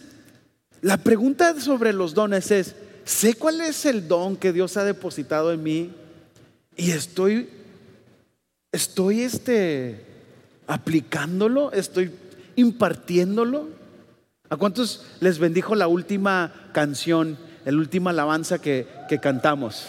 la 0.82 0.98
pregunta 0.98 1.58
sobre 1.62 1.94
los 1.94 2.14
dones 2.14 2.52
es, 2.52 2.76
¿sé 3.06 3.36
cuál 3.36 3.62
es 3.62 3.86
el 3.86 4.06
don 4.06 4.36
que 4.36 4.52
Dios 4.52 4.76
ha 4.76 4.84
depositado 4.84 5.54
en 5.54 5.64
mí? 5.64 5.94
Y 6.76 6.92
estoy, 6.92 7.48
estoy 8.70 9.22
este, 9.22 10.09
aplicándolo, 10.70 11.74
estoy 11.74 12.12
impartiéndolo. 12.56 13.68
¿A 14.50 14.56
cuántos 14.56 15.06
les 15.20 15.38
bendijo 15.38 15.76
la 15.76 15.88
última 15.88 16.54
canción? 16.72 17.38
la 17.72 17.78
última 17.78 18.12
alabanza 18.12 18.60
que, 18.60 18.88
cantamos. 19.22 19.86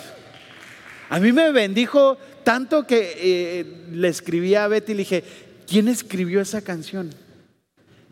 A 1.09 1.19
mí 1.19 1.33
me 1.33 1.51
bendijo 1.51 2.19
tanto 2.45 2.87
que 2.87 3.15
eh, 3.17 3.87
le 3.91 4.09
escribí 4.09 4.55
a 4.55 4.69
Betty 4.69 4.93
y 4.93 4.95
le 4.95 4.99
dije, 5.01 5.25
¿quién 5.67 5.89
escribió 5.89 6.41
esa 6.41 6.63
canción? 6.63 7.11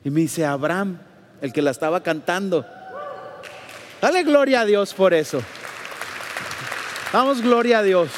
Y 0.05 0.11
me 0.11 0.21
dice, 0.21 0.45
Abraham, 0.45 0.99
el 1.41 1.53
que 1.53 1.63
la 1.63 1.71
estaba 1.71 2.03
cantando. 2.03 2.67
Dale 4.01 4.23
gloria 4.23 4.63
a 4.63 4.65
Dios 4.65 4.95
por 4.95 5.15
eso. 5.15 5.43
Damos 7.13 7.43
gloria 7.43 7.81
a 7.81 7.83
Dios. 7.83 8.11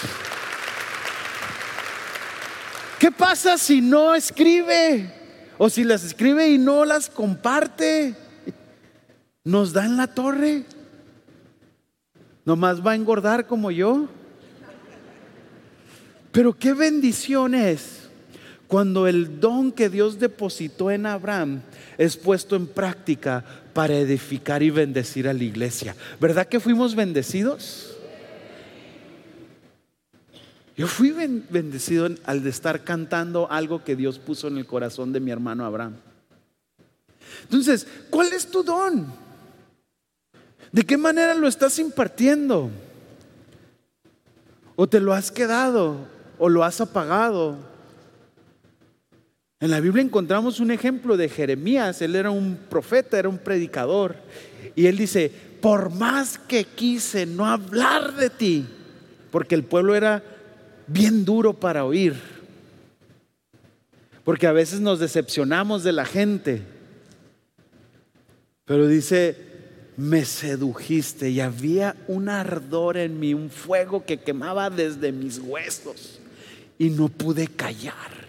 ¿Qué 3.00 3.10
pasa 3.10 3.56
si 3.56 3.80
no 3.80 4.14
escribe? 4.14 5.10
O 5.56 5.70
si 5.70 5.84
las 5.84 6.04
escribe 6.04 6.50
y 6.50 6.58
no 6.58 6.84
las 6.84 7.08
comparte. 7.08 8.14
Nos 9.42 9.72
da 9.72 9.86
en 9.86 9.96
la 9.96 10.06
torre. 10.06 10.64
Nomás 12.44 12.86
va 12.86 12.92
a 12.92 12.96
engordar 12.96 13.46
como 13.46 13.70
yo. 13.70 14.06
Pero 16.30 16.52
qué 16.52 16.74
bendición 16.74 17.54
es 17.54 18.10
cuando 18.66 19.06
el 19.06 19.40
don 19.40 19.72
que 19.72 19.88
Dios 19.88 20.18
depositó 20.18 20.90
en 20.90 21.06
Abraham 21.06 21.62
es 21.96 22.18
puesto 22.18 22.54
en 22.54 22.66
práctica 22.66 23.42
para 23.72 23.96
edificar 23.96 24.62
y 24.62 24.68
bendecir 24.68 25.26
a 25.26 25.32
la 25.32 25.42
iglesia. 25.42 25.96
¿Verdad 26.20 26.46
que 26.46 26.60
fuimos 26.60 26.94
bendecidos? 26.94 27.96
Yo 30.80 30.86
fui 30.86 31.10
bendecido 31.10 32.08
al 32.24 32.42
de 32.42 32.48
estar 32.48 32.84
cantando 32.84 33.52
algo 33.52 33.84
que 33.84 33.96
Dios 33.96 34.18
puso 34.18 34.48
en 34.48 34.56
el 34.56 34.64
corazón 34.64 35.12
de 35.12 35.20
mi 35.20 35.30
hermano 35.30 35.66
Abraham. 35.66 35.92
Entonces, 37.42 37.86
¿cuál 38.08 38.32
es 38.32 38.50
tu 38.50 38.62
don? 38.62 39.12
¿De 40.72 40.82
qué 40.84 40.96
manera 40.96 41.34
lo 41.34 41.48
estás 41.48 41.78
impartiendo? 41.78 42.70
¿O 44.74 44.88
te 44.88 45.00
lo 45.00 45.12
has 45.12 45.30
quedado? 45.30 45.96
¿O 46.38 46.48
lo 46.48 46.64
has 46.64 46.80
apagado? 46.80 47.58
En 49.60 49.70
la 49.70 49.80
Biblia 49.80 50.02
encontramos 50.02 50.60
un 50.60 50.70
ejemplo 50.70 51.18
de 51.18 51.28
Jeremías. 51.28 52.00
Él 52.00 52.16
era 52.16 52.30
un 52.30 52.56
profeta, 52.70 53.18
era 53.18 53.28
un 53.28 53.36
predicador. 53.36 54.16
Y 54.74 54.86
él 54.86 54.96
dice, 54.96 55.30
por 55.60 55.90
más 55.90 56.38
que 56.38 56.64
quise 56.64 57.26
no 57.26 57.44
hablar 57.44 58.14
de 58.14 58.30
ti, 58.30 58.66
porque 59.30 59.54
el 59.54 59.64
pueblo 59.64 59.94
era 59.94 60.29
bien 60.92 61.24
duro 61.24 61.54
para 61.54 61.84
oír. 61.84 62.14
Porque 64.24 64.46
a 64.46 64.52
veces 64.52 64.80
nos 64.80 64.98
decepcionamos 64.98 65.82
de 65.82 65.92
la 65.92 66.04
gente. 66.04 66.62
Pero 68.64 68.86
dice, 68.86 69.36
me 69.96 70.24
sedujiste 70.24 71.30
y 71.30 71.40
había 71.40 71.96
un 72.06 72.28
ardor 72.28 72.96
en 72.96 73.18
mí, 73.18 73.34
un 73.34 73.50
fuego 73.50 74.04
que 74.04 74.20
quemaba 74.20 74.70
desde 74.70 75.12
mis 75.12 75.38
huesos 75.38 76.20
y 76.78 76.90
no 76.90 77.08
pude 77.08 77.46
callar. 77.46 78.28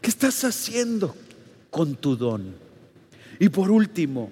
¿Qué 0.00 0.10
estás 0.10 0.44
haciendo 0.44 1.14
con 1.70 1.96
tu 1.96 2.16
don? 2.16 2.54
Y 3.38 3.48
por 3.48 3.70
último, 3.70 4.30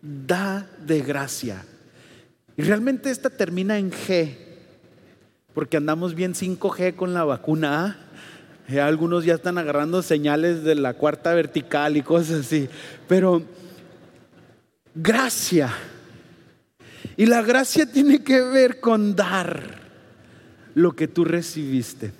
da 0.00 0.68
de 0.84 1.00
gracia. 1.00 1.64
Y 2.56 2.62
realmente 2.62 3.10
esta 3.10 3.28
termina 3.28 3.78
en 3.78 3.90
G, 3.90 4.45
porque 5.56 5.78
andamos 5.78 6.14
bien 6.14 6.34
5G 6.34 6.96
con 6.96 7.14
la 7.14 7.24
vacuna 7.24 7.98
A. 8.68 8.86
algunos 8.86 9.24
ya 9.24 9.32
están 9.32 9.56
agarrando 9.56 10.02
señales 10.02 10.64
de 10.64 10.74
la 10.74 10.92
cuarta 10.92 11.32
vertical 11.32 11.96
y 11.96 12.02
cosas 12.02 12.44
así. 12.44 12.68
Pero 13.08 13.42
gracia. 14.94 15.72
Y 17.16 17.24
la 17.24 17.40
gracia 17.40 17.90
tiene 17.90 18.22
que 18.22 18.38
ver 18.42 18.80
con 18.80 19.16
dar 19.16 19.80
lo 20.74 20.94
que 20.94 21.08
tú 21.08 21.24
recibiste. 21.24 22.12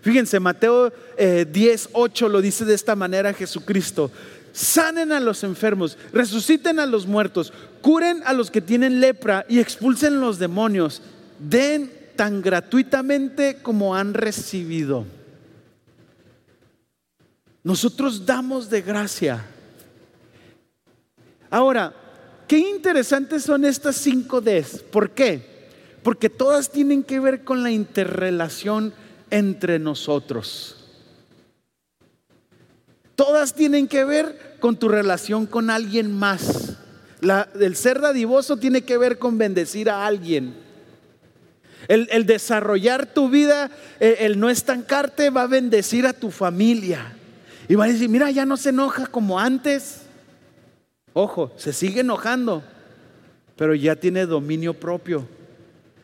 Fíjense, 0.00 0.38
Mateo 0.38 0.92
10, 1.18 1.18
eh, 1.18 1.88
8 1.94 2.28
lo 2.28 2.40
dice 2.40 2.64
de 2.64 2.74
esta 2.74 2.94
manera 2.94 3.34
Jesucristo. 3.34 4.12
Sanen 4.52 5.10
a 5.10 5.18
los 5.18 5.42
enfermos, 5.42 5.98
resuciten 6.12 6.78
a 6.78 6.86
los 6.86 7.08
muertos, 7.08 7.52
curen 7.80 8.22
a 8.24 8.32
los 8.32 8.52
que 8.52 8.60
tienen 8.60 9.00
lepra 9.00 9.44
y 9.48 9.58
expulsen 9.58 10.20
los 10.20 10.38
demonios. 10.38 11.02
Den 11.40 12.03
tan 12.16 12.42
gratuitamente 12.42 13.62
como 13.62 13.94
han 13.94 14.14
recibido. 14.14 15.04
Nosotros 17.62 18.26
damos 18.26 18.68
de 18.70 18.82
gracia. 18.82 19.44
Ahora, 21.50 21.94
Qué 22.46 22.58
interesantes 22.58 23.42
son 23.42 23.64
estas 23.64 23.96
cinco 23.96 24.40
Ds. 24.40 24.84
¿Por 24.90 25.10
qué? 25.10 25.68
Porque 26.02 26.28
todas 26.28 26.70
tienen 26.70 27.02
que 27.02 27.18
ver 27.20 27.44
con 27.44 27.62
la 27.62 27.70
interrelación 27.70 28.92
entre 29.30 29.78
nosotros. 29.78 30.76
Todas 33.16 33.54
tienen 33.54 33.88
que 33.88 34.04
ver 34.04 34.56
con 34.60 34.76
tu 34.76 34.88
relación 34.88 35.46
con 35.46 35.70
alguien 35.70 36.12
más. 36.12 36.76
el 37.58 37.76
ser 37.76 38.00
dadivoso 38.00 38.58
tiene 38.58 38.82
que 38.82 38.98
ver 38.98 39.18
con 39.18 39.38
bendecir 39.38 39.88
a 39.88 40.06
alguien. 40.06 40.54
El, 41.88 42.26
desarrollar 42.26 43.06
tu 43.06 43.28
vida, 43.28 43.70
el, 44.00 44.16
el 44.18 44.40
no 44.40 44.50
estancarte 44.50 45.30
va 45.30 45.42
a 45.42 45.46
bendecir 45.46 46.06
a 46.06 46.12
tu 46.12 46.30
familia. 46.30 47.14
Y 47.68 47.74
va 47.74 47.84
a 47.84 47.88
decir, 47.88 48.08
mira, 48.08 48.30
ya 48.30 48.44
no 48.44 48.56
se 48.56 48.70
enoja 48.70 49.06
como 49.06 49.38
antes. 49.38 50.02
Ojo, 51.12 51.52
se 51.56 51.72
sigue 51.72 52.00
enojando, 52.00 52.62
pero 53.56 53.74
ya 53.74 53.96
tiene 53.96 54.26
dominio 54.26 54.74
propio. 54.74 55.26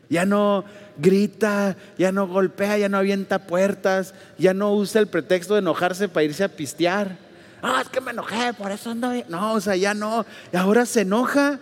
Ya 0.09 0.25
no 0.25 0.65
grita, 0.99 1.77
ya 1.99 2.13
no 2.13 2.27
golpea, 2.27 2.79
ya 2.79 2.89
no 2.89 2.99
avienta 2.99 3.47
puertas, 3.47 4.15
ya 4.39 4.55
no 4.55 4.73
usa 4.73 5.01
el 5.01 5.07
pretexto 5.07 5.55
de 5.55 5.61
enojarse 5.61 6.09
para 6.09 6.25
irse 6.25 6.45
a 6.45 6.49
pistear. 6.49 7.17
Ah, 7.63 7.81
es 7.83 7.89
que 7.89 8.01
me 8.01 8.13
enojé, 8.13 8.53
por 8.55 8.71
eso 8.73 8.91
ando 8.91 9.13
No, 9.29 9.55
o 9.55 9.61
sea, 9.61 9.77
ya 9.77 9.95
no. 9.95 10.25
Y 10.53 10.57
ahora 10.57 10.87
se 10.87 11.03
enoja. 11.03 11.59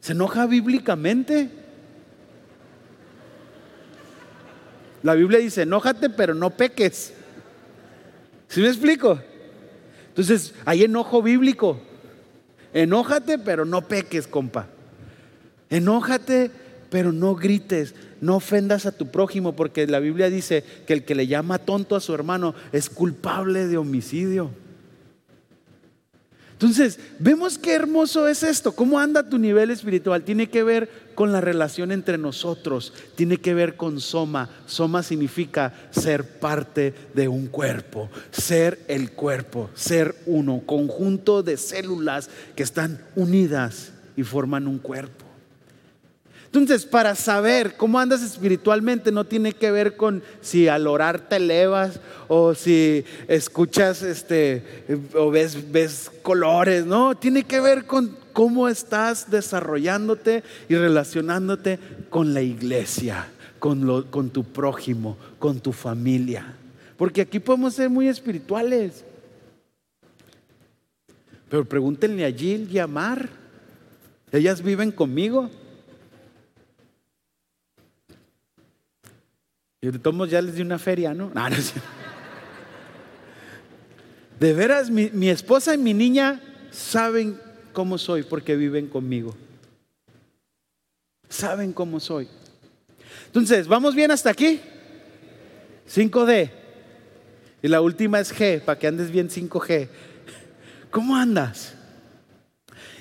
Se 0.00 0.12
enoja 0.12 0.46
bíblicamente. 0.46 1.50
La 5.02 5.14
Biblia 5.14 5.38
dice, 5.38 5.62
enójate, 5.62 6.10
pero 6.10 6.34
no 6.34 6.50
peques. 6.50 7.12
¿Sí 8.48 8.60
me 8.60 8.68
explico? 8.68 9.20
Entonces, 10.08 10.54
hay 10.64 10.84
enojo 10.84 11.22
bíblico. 11.22 11.80
Enójate, 12.72 13.38
pero 13.38 13.64
no 13.64 13.88
peques, 13.88 14.26
compa. 14.26 14.66
Enójate, 15.70 16.50
pero 16.90 17.12
no 17.12 17.34
grites, 17.34 17.94
no 18.20 18.36
ofendas 18.36 18.86
a 18.86 18.92
tu 18.92 19.10
prójimo, 19.10 19.56
porque 19.56 19.86
la 19.86 19.98
Biblia 19.98 20.28
dice 20.30 20.62
que 20.86 20.92
el 20.92 21.04
que 21.04 21.14
le 21.14 21.26
llama 21.26 21.58
tonto 21.58 21.96
a 21.96 22.00
su 22.00 22.14
hermano 22.14 22.54
es 22.72 22.90
culpable 22.90 23.66
de 23.66 23.78
homicidio. 23.78 24.50
Entonces, 26.62 27.00
vemos 27.18 27.58
qué 27.58 27.72
hermoso 27.72 28.28
es 28.28 28.44
esto, 28.44 28.70
cómo 28.70 29.00
anda 29.00 29.28
tu 29.28 29.36
nivel 29.36 29.72
espiritual. 29.72 30.22
Tiene 30.22 30.48
que 30.48 30.62
ver 30.62 30.88
con 31.16 31.32
la 31.32 31.40
relación 31.40 31.90
entre 31.90 32.18
nosotros, 32.18 32.92
tiene 33.16 33.38
que 33.38 33.52
ver 33.52 33.74
con 33.74 33.98
soma. 33.98 34.48
Soma 34.66 35.02
significa 35.02 35.74
ser 35.90 36.38
parte 36.38 36.94
de 37.14 37.26
un 37.26 37.48
cuerpo, 37.48 38.10
ser 38.30 38.78
el 38.86 39.10
cuerpo, 39.10 39.70
ser 39.74 40.14
uno, 40.24 40.62
conjunto 40.64 41.42
de 41.42 41.56
células 41.56 42.30
que 42.54 42.62
están 42.62 43.04
unidas 43.16 43.90
y 44.16 44.22
forman 44.22 44.68
un 44.68 44.78
cuerpo. 44.78 45.21
Entonces, 46.54 46.84
para 46.84 47.14
saber 47.14 47.78
cómo 47.78 47.98
andas 47.98 48.22
espiritualmente 48.22 49.10
no 49.10 49.24
tiene 49.24 49.54
que 49.54 49.70
ver 49.70 49.96
con 49.96 50.22
si 50.42 50.68
al 50.68 50.86
orar 50.86 51.26
te 51.26 51.36
elevas 51.36 51.98
o 52.28 52.54
si 52.54 53.06
escuchas 53.26 54.02
este 54.02 54.62
o 55.14 55.30
ves, 55.30 55.72
ves 55.72 56.10
colores, 56.20 56.84
no, 56.84 57.14
tiene 57.14 57.44
que 57.44 57.58
ver 57.58 57.86
con 57.86 58.14
cómo 58.34 58.68
estás 58.68 59.30
desarrollándote 59.30 60.44
y 60.68 60.74
relacionándote 60.74 61.78
con 62.10 62.34
la 62.34 62.42
iglesia, 62.42 63.28
con, 63.58 64.02
con 64.10 64.28
tu 64.28 64.44
prójimo, 64.44 65.16
con 65.38 65.58
tu 65.58 65.72
familia. 65.72 66.54
Porque 66.98 67.22
aquí 67.22 67.40
podemos 67.40 67.72
ser 67.72 67.88
muy 67.88 68.08
espirituales. 68.08 69.06
Pero 71.48 71.64
pregúntenle 71.64 72.26
a 72.26 72.30
Jill 72.30 72.68
y 72.70 72.78
a 72.78 72.86
Mar. 72.86 73.30
Ellas 74.30 74.62
viven 74.62 74.92
conmigo. 74.92 75.48
Y 79.84 79.90
de 79.90 79.98
todos 79.98 80.30
ya 80.30 80.40
les 80.40 80.54
di 80.54 80.62
una 80.62 80.78
feria, 80.78 81.12
¿no? 81.12 81.32
de 84.38 84.52
veras, 84.52 84.90
mi, 84.90 85.10
mi 85.10 85.28
esposa 85.28 85.74
y 85.74 85.78
mi 85.78 85.92
niña 85.92 86.40
saben 86.70 87.36
cómo 87.72 87.98
soy 87.98 88.22
porque 88.22 88.54
viven 88.54 88.86
conmigo. 88.86 89.34
Saben 91.28 91.72
cómo 91.72 91.98
soy. 91.98 92.28
Entonces, 93.26 93.66
¿vamos 93.66 93.96
bien 93.96 94.12
hasta 94.12 94.30
aquí? 94.30 94.60
5D. 95.92 96.52
Y 97.62 97.66
la 97.66 97.80
última 97.80 98.20
es 98.20 98.32
G, 98.32 98.60
para 98.60 98.78
que 98.78 98.86
andes 98.86 99.10
bien 99.10 99.28
5G. 99.28 99.88
¿Cómo 100.92 101.16
andas? 101.16 101.74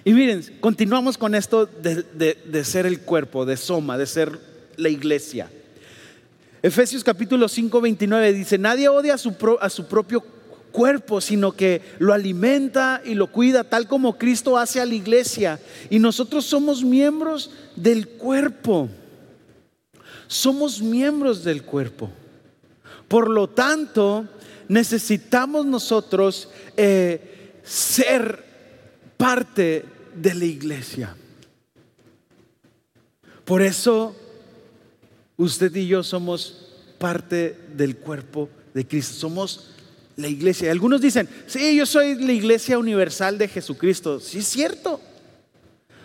Y 0.04 0.14
miren, 0.14 0.44
continuamos 0.60 1.20
con 1.20 1.36
esto 1.36 1.68
de, 1.68 2.02
de, 2.02 2.40
de 2.44 2.64
ser 2.64 2.88
el 2.88 3.02
cuerpo, 3.02 3.46
de 3.46 3.56
Soma, 3.56 4.00
de 4.00 4.08
ser 4.08 4.40
la 4.78 4.90
iglesia. 4.90 5.48
Efesios 6.64 7.04
capítulo 7.04 7.48
5, 7.48 7.82
29 7.82 8.34
dice, 8.34 8.58
nadie 8.58 8.88
odia 8.88 9.16
a 9.16 9.18
su, 9.18 9.36
a 9.60 9.70
su 9.70 9.88
propio 9.88 10.24
cuerpo, 10.72 11.20
sino 11.20 11.52
que 11.52 11.82
lo 11.98 12.14
alimenta 12.14 13.02
y 13.04 13.16
lo 13.16 13.28
cuida, 13.28 13.64
tal 13.64 13.88
como 13.88 14.18
Cristo 14.18 14.58
hace 14.58 14.80
a 14.80 14.86
la 14.86 14.94
iglesia. 14.94 15.60
Y 15.90 15.98
nosotros 15.98 16.46
somos 16.46 16.84
miembros 16.84 17.52
del 17.76 18.08
cuerpo. 18.08 18.90
Somos 20.28 20.82
miembros 20.82 21.44
del 21.44 21.64
cuerpo. 21.64 22.10
Por 23.08 23.30
lo 23.30 23.50
tanto, 23.50 24.26
necesitamos 24.68 25.66
nosotros 25.66 26.50
eh, 26.78 27.60
ser 27.64 28.46
parte 29.18 29.84
de 30.16 30.34
la 30.34 30.46
iglesia. 30.46 31.16
Por 33.44 33.62
eso 33.62 34.16
Usted 35.42 35.76
y 35.76 35.88
yo 35.88 36.04
somos 36.04 36.56
parte 37.00 37.58
del 37.76 37.98
cuerpo 37.98 38.48
de 38.76 38.86
Cristo, 38.86 39.16
somos 39.16 39.72
la 40.16 40.28
iglesia. 40.28 40.72
Algunos 40.72 41.02
dicen, 41.02 41.28
sí, 41.48 41.76
yo 41.76 41.88
soy 41.88 42.14
la 42.14 42.32
iglesia 42.32 42.78
universal 42.78 43.40
de 43.40 43.48
Jesucristo. 43.48 44.20
Sí, 44.20 44.38
es 44.38 44.46
cierto. 44.46 45.02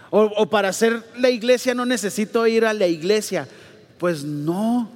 O, 0.08 0.48
para 0.48 0.72
ser 0.72 1.02
la 1.18 1.28
iglesia 1.28 1.74
no 1.74 1.84
necesito 1.84 2.46
ir 2.46 2.64
a 2.64 2.72
la 2.72 2.86
iglesia. 2.86 3.46
Pues 3.98 4.24
no. 4.24 4.90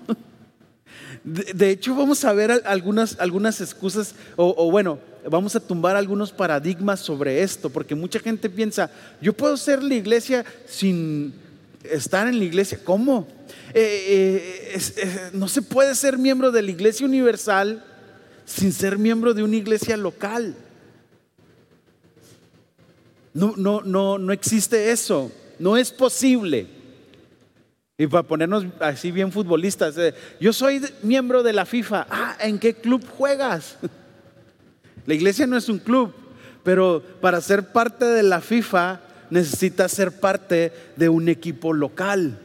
De, 1.22 1.68
hecho, 1.68 1.94
vamos 1.94 2.24
a 2.24 2.32
ver 2.32 2.62
algunas, 2.64 3.20
algunas 3.20 3.60
excusas, 3.60 4.14
o, 4.36 4.54
o 4.56 4.70
bueno, 4.70 5.00
vamos 5.28 5.54
a 5.54 5.60
tumbar 5.60 5.96
algunos 5.96 6.32
paradigmas 6.32 7.00
sobre 7.00 7.42
esto, 7.42 7.68
porque 7.68 7.94
mucha 7.94 8.18
gente 8.18 8.48
piensa, 8.48 8.90
yo 9.20 9.34
puedo 9.34 9.58
ser 9.58 9.82
la 9.82 9.96
iglesia 9.96 10.46
sin 10.64 11.34
estar 11.84 12.26
en 12.26 12.38
la 12.38 12.44
iglesia. 12.44 12.78
¿Cómo? 12.84 13.26
Eh, 13.72 14.74
eh, 14.74 15.30
no 15.32 15.48
se 15.48 15.62
puede 15.62 15.94
ser 15.94 16.18
miembro 16.18 16.50
de 16.50 16.62
la 16.62 16.70
iglesia 16.70 17.06
universal 17.06 17.84
sin 18.44 18.72
ser 18.72 18.98
miembro 18.98 19.34
de 19.34 19.42
una 19.42 19.56
iglesia 19.56 19.96
local. 19.96 20.56
No, 23.32 23.54
no, 23.56 23.80
no, 23.82 24.18
no 24.18 24.32
existe 24.32 24.90
eso. 24.90 25.30
No 25.58 25.76
es 25.76 25.92
posible. 25.92 26.66
Y 27.96 28.06
para 28.06 28.22
ponernos 28.22 28.64
así 28.80 29.10
bien 29.10 29.30
futbolistas, 29.30 29.96
eh, 29.98 30.14
yo 30.40 30.52
soy 30.52 30.82
miembro 31.02 31.42
de 31.42 31.52
la 31.52 31.66
FIFA. 31.66 32.06
Ah, 32.10 32.36
¿en 32.40 32.58
qué 32.58 32.74
club 32.74 33.06
juegas? 33.06 33.76
La 35.06 35.14
iglesia 35.14 35.46
no 35.46 35.56
es 35.56 35.68
un 35.68 35.78
club, 35.78 36.12
pero 36.62 37.02
para 37.20 37.40
ser 37.40 37.72
parte 37.72 38.04
de 38.04 38.22
la 38.22 38.40
FIFA 38.40 39.00
necesitas 39.30 39.92
ser 39.92 40.12
parte 40.12 40.72
de 40.96 41.08
un 41.08 41.28
equipo 41.28 41.72
local, 41.72 42.38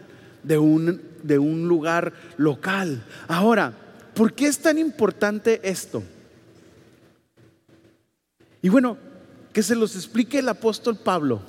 de 0.44 0.58
un 0.58 1.16
de 1.26 1.40
un 1.40 1.68
lugar 1.68 2.14
local. 2.38 3.04
Ahora, 3.28 3.74
¿por 4.14 4.34
qué 4.34 4.48
es 4.48 4.60
tan 4.60 4.78
importante 4.78 5.60
esto? 5.64 6.04
Y 8.62 8.70
bueno, 8.70 8.98
que 9.52 9.64
se 9.64 9.76
los 9.76 9.96
explique 9.96 10.40
el 10.40 10.50
apóstol 10.50 10.98
Pablo. 10.98 11.42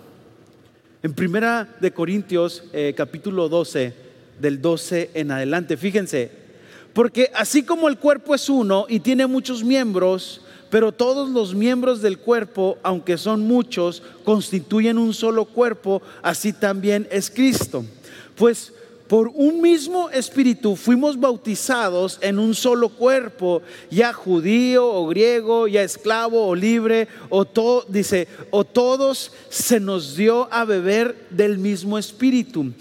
En 1.03 1.13
primera 1.13 1.69
de 1.81 1.93
Corintios 1.93 2.65
eh, 2.73 2.95
capítulo 2.97 3.49
12, 3.49 3.95
del 4.41 4.61
12 4.61 5.11
en 5.15 5.31
adelante, 5.31 5.77
fíjense, 5.77 6.31
porque 6.93 7.31
así 7.35 7.63
como 7.63 7.89
el 7.89 7.99
cuerpo 7.99 8.35
es 8.35 8.49
uno 8.49 8.87
y 8.89 9.01
tiene 9.01 9.27
muchos 9.27 9.63
miembros, 9.63 10.43
pero 10.71 10.93
todos 10.93 11.31
los 11.31 11.55
miembros 11.55 12.03
del 12.03 12.19
cuerpo, 12.19 12.79
aunque 12.83 13.19
son 13.19 13.43
muchos, 13.43 14.03
constituyen 14.25 14.99
un 14.99 15.15
solo 15.15 15.45
cuerpo, 15.45 16.03
así 16.23 16.53
también 16.53 17.07
es 17.11 17.31
Cristo. 17.31 17.85
Pues 18.35 18.73
por 19.09 19.29
un 19.29 19.61
mismo 19.61 20.11
espíritu 20.11 20.75
fuimos 20.75 21.19
bautizados 21.19 22.19
en 22.21 22.41
un 22.41 22.55
solo 22.55 22.89
cuerpo, 22.89 23.63
ya 23.89 24.13
judío 24.13 24.85
o 24.85 25.07
griego, 25.07 25.69
ya 25.69 25.83
esclavo 25.83 26.47
o 26.47 26.55
libre, 26.55 27.07
o 27.29 27.45
todo, 27.45 27.85
dice, 27.89 28.27
o 28.51 28.65
todos 28.65 29.33
se 29.49 29.79
nos 29.79 30.17
dio 30.17 30.53
a 30.53 30.65
beber 30.65 31.29
del 31.31 31.59
mismo 31.59 31.99
espíritu. 31.99 32.73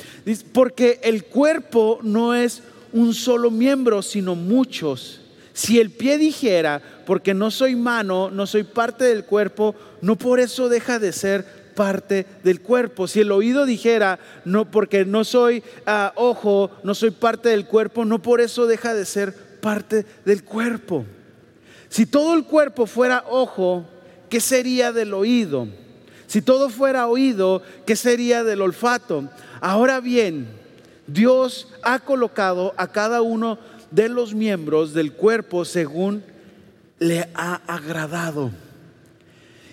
Porque 0.52 1.00
el 1.04 1.26
cuerpo 1.26 2.00
no 2.02 2.34
es 2.34 2.64
un 2.92 3.14
solo 3.14 3.52
miembro, 3.52 4.02
sino 4.02 4.34
muchos. 4.34 5.22
Si 5.56 5.80
el 5.80 5.90
pie 5.90 6.18
dijera, 6.18 6.82
porque 7.06 7.34
no 7.34 7.50
soy 7.50 7.78
mano, 7.78 8.30
no 8.30 8.46
soy 8.46 8.64
parte 8.64 9.06
del 9.06 9.24
cuerpo, 9.24 9.74
no 10.02 10.18
por 10.18 10.42
eso 10.42 10.68
deja 10.68 11.00
de 11.00 11.14
ser 11.14 11.46
parte 11.76 12.26
del 12.44 12.60
cuerpo. 12.60 13.08
Si 13.08 13.22
el 13.22 13.32
oído 13.32 13.66
dijera, 13.66 14.20
no, 14.44 14.70
porque 14.70 15.06
no 15.06 15.24
soy 15.24 15.64
ah, 15.86 16.12
ojo, 16.16 16.72
no 16.84 16.94
soy 16.94 17.12
parte 17.12 17.48
del 17.48 17.68
cuerpo, 17.68 18.04
no 18.04 18.22
por 18.22 18.42
eso 18.42 18.68
deja 18.68 18.94
de 18.94 19.06
ser 19.06 19.34
parte 19.62 20.06
del 20.26 20.44
cuerpo. 20.44 21.06
Si 21.88 22.06
todo 22.06 22.34
el 22.34 22.44
cuerpo 22.44 22.86
fuera 22.86 23.24
ojo, 23.26 23.86
¿qué 24.30 24.42
sería 24.42 24.92
del 24.92 25.14
oído? 25.14 25.70
Si 26.28 26.42
todo 26.42 26.68
fuera 26.68 27.08
oído, 27.08 27.62
¿qué 27.86 27.96
sería 27.96 28.44
del 28.44 28.62
olfato? 28.62 29.30
Ahora 29.62 30.02
bien, 30.02 30.50
Dios 31.08 31.70
ha 31.82 32.00
colocado 32.00 32.74
a 32.76 32.88
cada 32.88 33.22
uno 33.22 33.58
de 33.92 34.10
los 34.10 34.34
miembros 34.34 34.94
del 34.94 35.14
cuerpo 35.14 35.66
según 35.66 36.24
le 37.00 37.30
ha 37.34 37.56
agradado. 37.68 38.52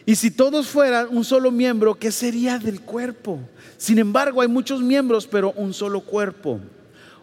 Y 0.04 0.16
si 0.16 0.30
todos 0.30 0.66
fueran 0.66 1.08
un 1.10 1.24
solo 1.24 1.50
miembro, 1.50 1.94
¿qué 1.94 2.10
sería 2.10 2.58
del 2.58 2.80
cuerpo? 2.80 3.38
Sin 3.76 3.98
embargo, 3.98 4.40
hay 4.40 4.48
muchos 4.48 4.82
miembros, 4.82 5.26
pero 5.26 5.52
un 5.52 5.72
solo 5.72 6.00
cuerpo. 6.00 6.60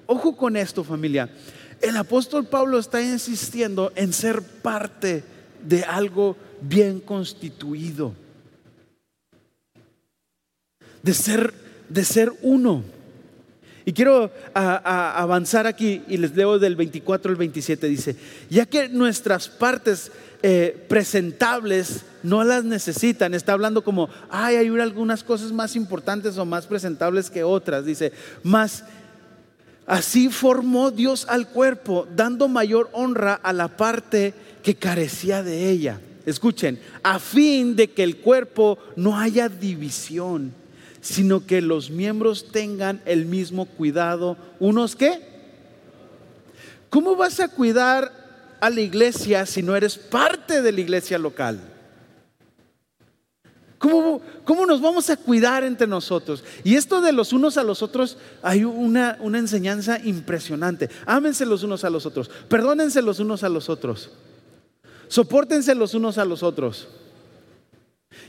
Ojo 0.05 0.35
con 0.35 0.55
esto, 0.55 0.83
familia. 0.83 1.29
El 1.81 1.97
apóstol 1.97 2.45
Pablo 2.45 2.79
está 2.79 3.01
insistiendo 3.01 3.91
en 3.95 4.13
ser 4.13 4.41
parte 4.41 5.23
de 5.63 5.83
algo 5.83 6.37
bien 6.61 6.99
constituido. 6.99 8.13
De 11.03 11.13
ser, 11.13 11.53
de 11.89 12.03
ser 12.03 12.33
uno. 12.41 12.83
Y 13.89 13.91
quiero 13.91 14.31
avanzar 14.53 15.65
aquí 15.65 16.03
y 16.07 16.17
les 16.17 16.35
leo 16.35 16.59
del 16.59 16.75
24 16.75 17.31
al 17.31 17.37
27. 17.37 17.87
Dice, 17.87 18.15
ya 18.47 18.67
que 18.67 18.87
nuestras 18.87 19.49
partes 19.49 20.11
eh, 20.43 20.85
presentables 20.87 22.05
no 22.21 22.43
las 22.43 22.63
necesitan. 22.63 23.33
Está 23.33 23.53
hablando 23.53 23.83
como, 23.83 24.07
ay, 24.29 24.57
hay 24.57 24.67
algunas 24.67 25.23
cosas 25.23 25.51
más 25.51 25.75
importantes 25.75 26.37
o 26.37 26.45
más 26.45 26.67
presentables 26.67 27.31
que 27.31 27.43
otras. 27.43 27.83
Dice, 27.83 28.13
más 28.43 28.83
Así 29.87 30.29
formó 30.29 30.91
Dios 30.91 31.25
al 31.27 31.47
cuerpo, 31.47 32.07
dando 32.15 32.47
mayor 32.47 32.91
honra 32.93 33.33
a 33.33 33.51
la 33.53 33.69
parte 33.69 34.35
que 34.61 34.75
carecía 34.75 35.41
de 35.41 35.67
ella. 35.67 35.99
Escuchen, 36.27 36.79
a 37.01 37.17
fin 37.17 37.75
de 37.75 37.89
que 37.89 38.03
el 38.03 38.17
cuerpo 38.17 38.77
no 38.95 39.17
haya 39.17 39.49
división, 39.49 40.53
sino 41.01 41.45
que 41.45 41.61
los 41.61 41.89
miembros 41.89 42.51
tengan 42.51 43.01
el 43.05 43.25
mismo 43.25 43.65
cuidado. 43.65 44.37
¿Unos 44.59 44.95
qué? 44.95 45.21
¿Cómo 46.89 47.15
vas 47.15 47.39
a 47.39 47.47
cuidar 47.47 48.11
a 48.59 48.69
la 48.69 48.81
iglesia 48.81 49.45
si 49.45 49.61
no 49.61 49.75
eres 49.75 49.97
parte 49.97 50.61
de 50.61 50.71
la 50.71 50.81
iglesia 50.81 51.17
local? 51.17 51.59
¿Cómo, 53.77 54.21
¿Cómo, 54.43 54.65
nos 54.65 54.81
vamos 54.81 55.09
a 55.09 55.15
cuidar 55.15 55.63
entre 55.63 55.87
nosotros? 55.87 56.43
Y 56.65 56.75
esto 56.75 56.99
de 56.99 57.13
los 57.13 57.31
unos 57.31 57.57
a 57.57 57.63
los 57.63 57.81
otros, 57.81 58.17
hay 58.41 58.65
una, 58.65 59.17
una 59.21 59.39
enseñanza 59.39 59.99
impresionante. 60.03 60.89
Ámense 61.05 61.45
los 61.45 61.63
unos 61.63 61.85
a 61.85 61.89
los 61.89 62.05
otros, 62.05 62.29
perdónense 62.49 63.01
los 63.01 63.19
unos 63.19 63.43
a 63.43 63.49
los 63.49 63.69
otros, 63.69 64.11
soportense 65.07 65.73
los 65.75 65.93
unos 65.93 66.17
a 66.17 66.25
los 66.25 66.43
otros. 66.43 66.89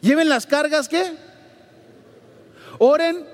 Lleven 0.03 0.29
las 0.29 0.47
cargas, 0.47 0.89
¿qué? 0.89 1.17
Oren. 2.83 3.27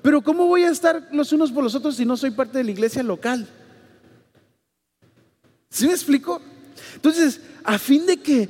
Pero 0.00 0.22
¿cómo 0.22 0.46
voy 0.46 0.62
a 0.62 0.70
estar 0.70 1.08
los 1.12 1.32
unos 1.34 1.52
por 1.52 1.62
los 1.62 1.74
otros 1.74 1.96
si 1.96 2.06
no 2.06 2.16
soy 2.16 2.30
parte 2.30 2.56
de 2.56 2.64
la 2.64 2.70
iglesia 2.70 3.02
local? 3.02 3.46
¿Sí 5.68 5.86
me 5.86 5.92
explico? 5.92 6.40
Entonces, 6.94 7.42
a 7.62 7.78
fin 7.78 8.06
de 8.06 8.16
que 8.16 8.48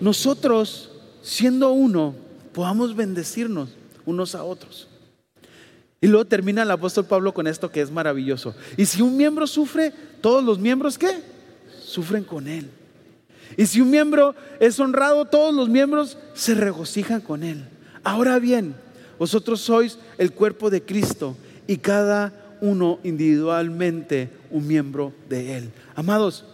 nosotros 0.00 0.90
siendo 1.22 1.72
uno, 1.72 2.14
podamos 2.52 2.94
bendecirnos 2.94 3.70
unos 4.04 4.34
a 4.34 4.44
otros. 4.44 4.86
Y 6.02 6.08
luego 6.08 6.26
termina 6.26 6.62
el 6.62 6.70
apóstol 6.70 7.06
Pablo 7.06 7.32
con 7.32 7.46
esto 7.46 7.70
que 7.70 7.80
es 7.80 7.90
maravilloso. 7.90 8.54
Y 8.76 8.84
si 8.84 9.00
un 9.00 9.16
miembro 9.16 9.46
sufre, 9.46 9.94
todos 10.20 10.44
los 10.44 10.58
miembros 10.58 10.98
¿qué? 10.98 11.22
Sufren 11.82 12.24
con 12.24 12.48
él. 12.48 12.68
Y 13.56 13.64
si 13.64 13.80
un 13.80 13.90
miembro 13.90 14.34
es 14.60 14.78
honrado, 14.78 15.24
todos 15.24 15.54
los 15.54 15.70
miembros 15.70 16.18
se 16.34 16.54
regocijan 16.54 17.22
con 17.22 17.44
él. 17.44 17.71
Ahora 18.04 18.38
bien, 18.38 18.74
vosotros 19.18 19.60
sois 19.60 19.98
el 20.18 20.32
cuerpo 20.32 20.70
de 20.70 20.82
Cristo 20.82 21.36
y 21.66 21.76
cada 21.76 22.56
uno 22.60 22.98
individualmente 23.02 24.30
un 24.50 24.66
miembro 24.66 25.12
de 25.28 25.58
él. 25.58 25.72
Amados, 25.94 26.44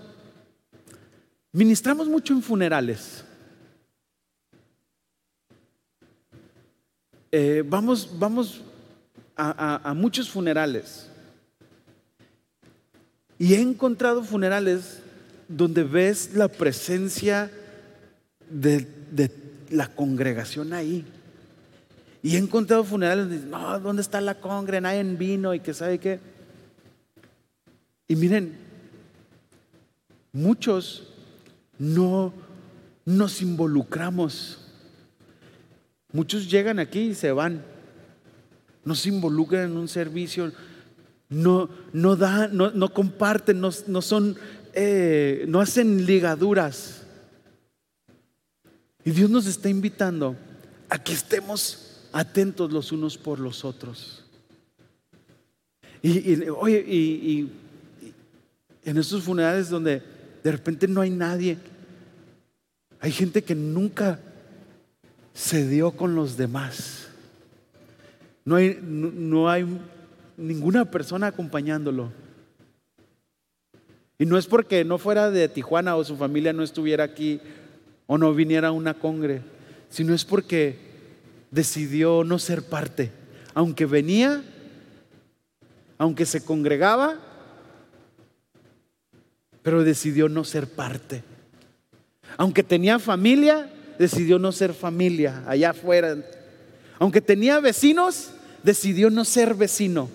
ministramos 1.53 2.09
mucho 2.09 2.33
en 2.33 2.43
funerales. 2.43 3.25
Eh, 7.31 7.63
vamos, 7.67 8.09
vamos 8.19 8.63
a, 9.37 9.95
muchos 9.95 10.29
funerales. 10.29 11.09
Y 13.39 13.55
he 13.55 13.61
encontrado 13.61 14.25
funerales 14.25 15.01
donde 15.47 15.85
ves 15.85 16.31
la 16.35 16.49
presencia 16.49 17.51
de, 18.51 18.87
la 19.71 19.87
congregación 19.95 20.73
ahí. 20.73 21.05
Y 22.23 22.35
he 22.35 22.39
encontrado 22.39 22.85
funerales 22.85 23.45
no, 23.45 23.79
¿dónde 23.81 24.03
está 24.03 24.21
la 24.21 24.41
congre? 24.41 24.81
Nadie 24.81 25.05
vino 25.05 25.55
y 25.55 25.61
que 25.61 25.75
sabe 25.75 25.99
qué. 25.99 26.21
Y 28.09 28.17
miren, 28.17 28.57
muchos 30.33 31.09
no 31.79 32.33
nos 33.05 33.41
involucramos 33.41 34.69
Muchos 36.13 36.51
llegan 36.51 36.79
aquí 36.79 37.01
y 37.11 37.15
se 37.15 37.33
van. 37.33 37.63
No 38.85 38.95
se 38.95 39.11
involucran 39.11 39.65
en 39.71 39.77
un 39.77 39.89
servicio, 39.89 40.51
no, 41.29 41.69
no, 41.93 42.17
dan, 42.17 42.57
no, 42.57 42.95
comparten, 42.95 43.61
no, 43.61 43.71
son, 43.71 44.37
eh, 44.73 45.45
no 45.47 45.61
hacen 45.61 46.07
ligaduras. 46.07 47.03
Y 49.05 49.11
Dios 49.11 49.29
nos 49.29 49.47
está 49.47 49.69
invitando 49.69 50.37
a 50.89 50.99
que 50.99 51.13
estemos 51.13 51.88
atentos 52.13 52.73
los 52.73 52.93
unos 52.93 53.19
por 53.19 53.39
los 53.39 53.65
otros. 53.65 54.25
Y, 56.03 56.49
oye, 56.49 56.85
y 56.89 57.51
en 58.85 58.97
estos 58.97 59.23
funerales 59.23 59.69
donde 59.69 60.03
de 60.43 60.53
repente 60.53 60.89
no 60.89 61.01
hay 61.01 61.11
nadie, 61.11 61.59
hay 63.01 63.13
gente 63.13 63.43
que 63.43 63.55
nunca 63.55 64.21
se 65.35 65.69
dio 65.69 65.93
con 65.93 66.15
los 66.15 66.37
demás. 66.37 67.09
No 68.45 68.57
hay, 68.57 68.79
no, 68.83 69.49
hay 69.51 69.67
ninguna 70.37 70.91
persona 70.91 71.29
acompañándolo. 71.29 72.11
Y 74.19 74.27
no 74.27 74.37
es 74.39 74.47
porque 74.47 74.85
no 74.85 74.99
fuera 74.99 75.31
de 75.31 75.49
Tijuana 75.49 75.97
o 75.97 76.03
su 76.03 76.17
familia 76.17 76.53
no 76.53 76.63
estuviera 76.63 77.05
aquí 77.05 77.41
o 78.07 78.19
no 78.19 78.35
viniera 78.35 78.69
a 78.69 78.73
una 78.73 78.95
congre, 78.95 79.43
sino 79.91 80.15
es 80.15 80.25
porque 80.25 80.79
decidió 81.51 82.25
no 82.25 82.39
ser 82.39 82.63
parte. 82.63 83.11
Aunque 83.55 83.87
venía, 83.87 84.43
aunque 85.97 86.27
se 86.27 86.45
congregaba, 86.45 87.17
pero 89.63 89.85
decidió 89.85 90.29
no 90.29 90.45
ser 90.45 90.69
parte. 90.69 91.23
Aunque 92.37 92.63
tenía 92.63 92.99
familia, 92.99 93.71
decidió 93.99 94.39
no 94.39 94.53
ser 94.53 94.73
familia 94.73 95.43
allá 95.47 95.71
afuera. 95.71 96.17
Aunque 96.99 97.21
tenía 97.21 97.61
vecinos, 97.61 98.31
decidió 98.63 99.11
no 99.11 99.25
ser 99.25 99.55
vecino. 99.55 100.09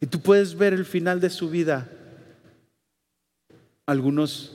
Y 0.00 0.06
tú 0.06 0.20
puedes 0.20 0.56
ver 0.56 0.72
el 0.72 0.84
final 0.84 1.20
de 1.20 1.30
su 1.30 1.48
vida. 1.48 1.88
Algunos 3.86 4.52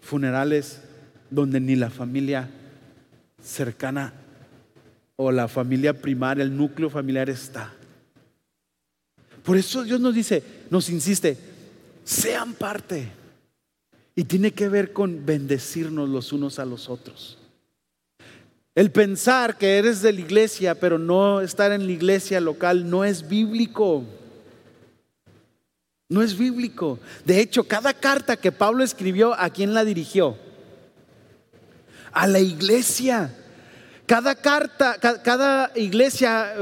funerales 0.00 0.80
donde 1.32 1.60
ni 1.60 1.76
la 1.76 1.88
familia 1.88 2.48
cercana 3.42 4.12
o 5.16 5.32
la 5.32 5.48
familia 5.48 5.98
primaria, 5.98 6.44
el 6.44 6.56
núcleo 6.56 6.90
familiar 6.90 7.30
está. 7.30 7.72
Por 9.42 9.56
eso 9.56 9.82
Dios 9.82 9.98
nos 9.98 10.14
dice, 10.14 10.42
nos 10.70 10.90
insiste, 10.90 11.36
sean 12.04 12.52
parte. 12.52 13.08
Y 14.14 14.24
tiene 14.24 14.52
que 14.52 14.68
ver 14.68 14.92
con 14.92 15.24
bendecirnos 15.24 16.08
los 16.08 16.34
unos 16.34 16.58
a 16.58 16.66
los 16.66 16.90
otros. 16.90 17.38
El 18.74 18.90
pensar 18.90 19.56
que 19.56 19.78
eres 19.78 20.02
de 20.02 20.12
la 20.12 20.20
iglesia, 20.20 20.74
pero 20.74 20.98
no 20.98 21.40
estar 21.40 21.72
en 21.72 21.86
la 21.86 21.92
iglesia 21.92 22.40
local, 22.40 22.90
no 22.90 23.04
es 23.04 23.26
bíblico. 23.26 24.04
No 26.10 26.22
es 26.22 26.36
bíblico. 26.36 26.98
De 27.24 27.40
hecho, 27.40 27.64
cada 27.64 27.94
carta 27.94 28.36
que 28.36 28.52
Pablo 28.52 28.84
escribió, 28.84 29.32
¿a 29.32 29.48
quién 29.48 29.72
la 29.72 29.82
dirigió? 29.82 30.36
A 32.12 32.26
la 32.26 32.40
iglesia. 32.40 33.34
Cada 34.06 34.34
carta, 34.34 34.98
cada 34.98 35.72
iglesia 35.74 36.54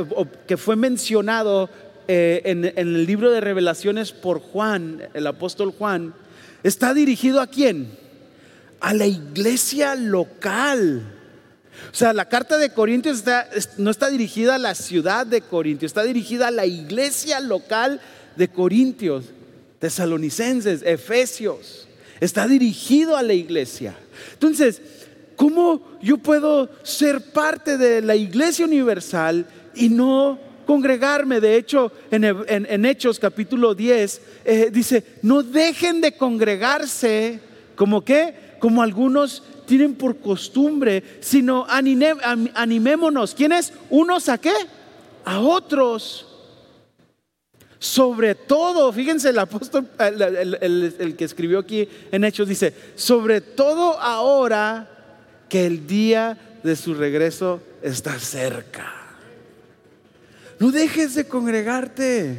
que 0.47 0.57
fue 0.57 0.77
mencionado 0.77 1.69
eh, 2.07 2.43
en 2.45 2.65
el 2.77 3.07
libro 3.07 3.31
de 3.31 3.41
revelaciones 3.41 4.13
por 4.13 4.41
Juan, 4.41 5.09
el 5.15 5.27
apóstol 5.27 5.75
Juan, 5.77 6.15
¿Está 6.63 6.93
dirigido 6.93 7.41
a 7.41 7.47
quién? 7.47 7.89
A 8.81 8.93
la 8.95 9.07
iglesia 9.07 9.95
local. 9.95 11.03
O 11.91 11.95
sea, 11.95 12.13
la 12.13 12.29
carta 12.29 12.59
de 12.59 12.73
Corintios 12.73 13.25
no 13.79 13.91
está 13.91 14.11
dirigida 14.11 14.57
a 14.57 14.59
la 14.59 14.75
ciudad 14.75 15.27
de 15.27 15.41
Corintios, 15.41 15.91
está 15.91 16.03
dirigida 16.03 16.49
a 16.49 16.51
la 16.51 16.67
iglesia 16.67 17.41
local 17.41 18.01
de 18.37 18.49
Corintios, 18.49 19.27
tesalonicenses, 19.79 20.83
efesios. 20.83 21.89
Está 22.21 22.47
dirigido 22.47 23.17
a 23.17 23.23
la 23.23 23.33
iglesia. 23.33 23.95
Entonces, 24.35 24.83
¿cómo 25.41 25.81
yo 26.03 26.19
puedo 26.19 26.69
ser 26.83 27.33
parte 27.33 27.79
de 27.79 28.03
la 28.03 28.15
iglesia 28.15 28.67
universal 28.67 29.47
y 29.75 29.89
no 29.89 30.39
congregarme. 30.67 31.41
De 31.41 31.57
hecho, 31.57 31.91
en, 32.11 32.85
Hechos 32.85 33.19
capítulo 33.19 33.75
10 33.75 34.21
eh, 34.45 34.71
dice, 34.71 35.03
no 35.23 35.43
dejen 35.43 36.03
de 36.03 36.15
congregarse 36.15 37.41
como 37.75 38.05
que, 38.05 38.35
como 38.59 38.83
algunos 38.83 39.43
tienen 39.65 39.95
por 39.95 40.19
costumbre, 40.19 41.03
sino 41.21 41.67
animémonos. 41.67 43.35
¿Quiénes? 43.35 43.73
Unos 43.89 44.29
a 44.29 44.37
qué? 44.37 44.53
A 45.25 45.41
otros. 45.41 46.27
Sobre 47.79 48.35
todo, 48.35 48.93
fíjense 48.93 49.31
el 49.31 49.39
apóstol, 49.39 49.89
el 49.99 51.15
que 51.17 51.25
escribió 51.25 51.61
aquí 51.61 51.89
en 52.13 52.25
Hechos, 52.25 52.47
dice, 52.47 52.75
sobre 52.95 53.41
todo 53.41 53.99
ahora 53.99 54.99
que 55.51 55.67
el 55.67 55.87
día 55.87 56.39
de 56.63 56.77
su 56.77 56.95
regreso 56.95 57.61
está 57.83 58.19
cerca. 58.19 58.95
No 60.59 60.71
dejes 60.71 61.15
de 61.15 61.27
congregarte. 61.27 62.39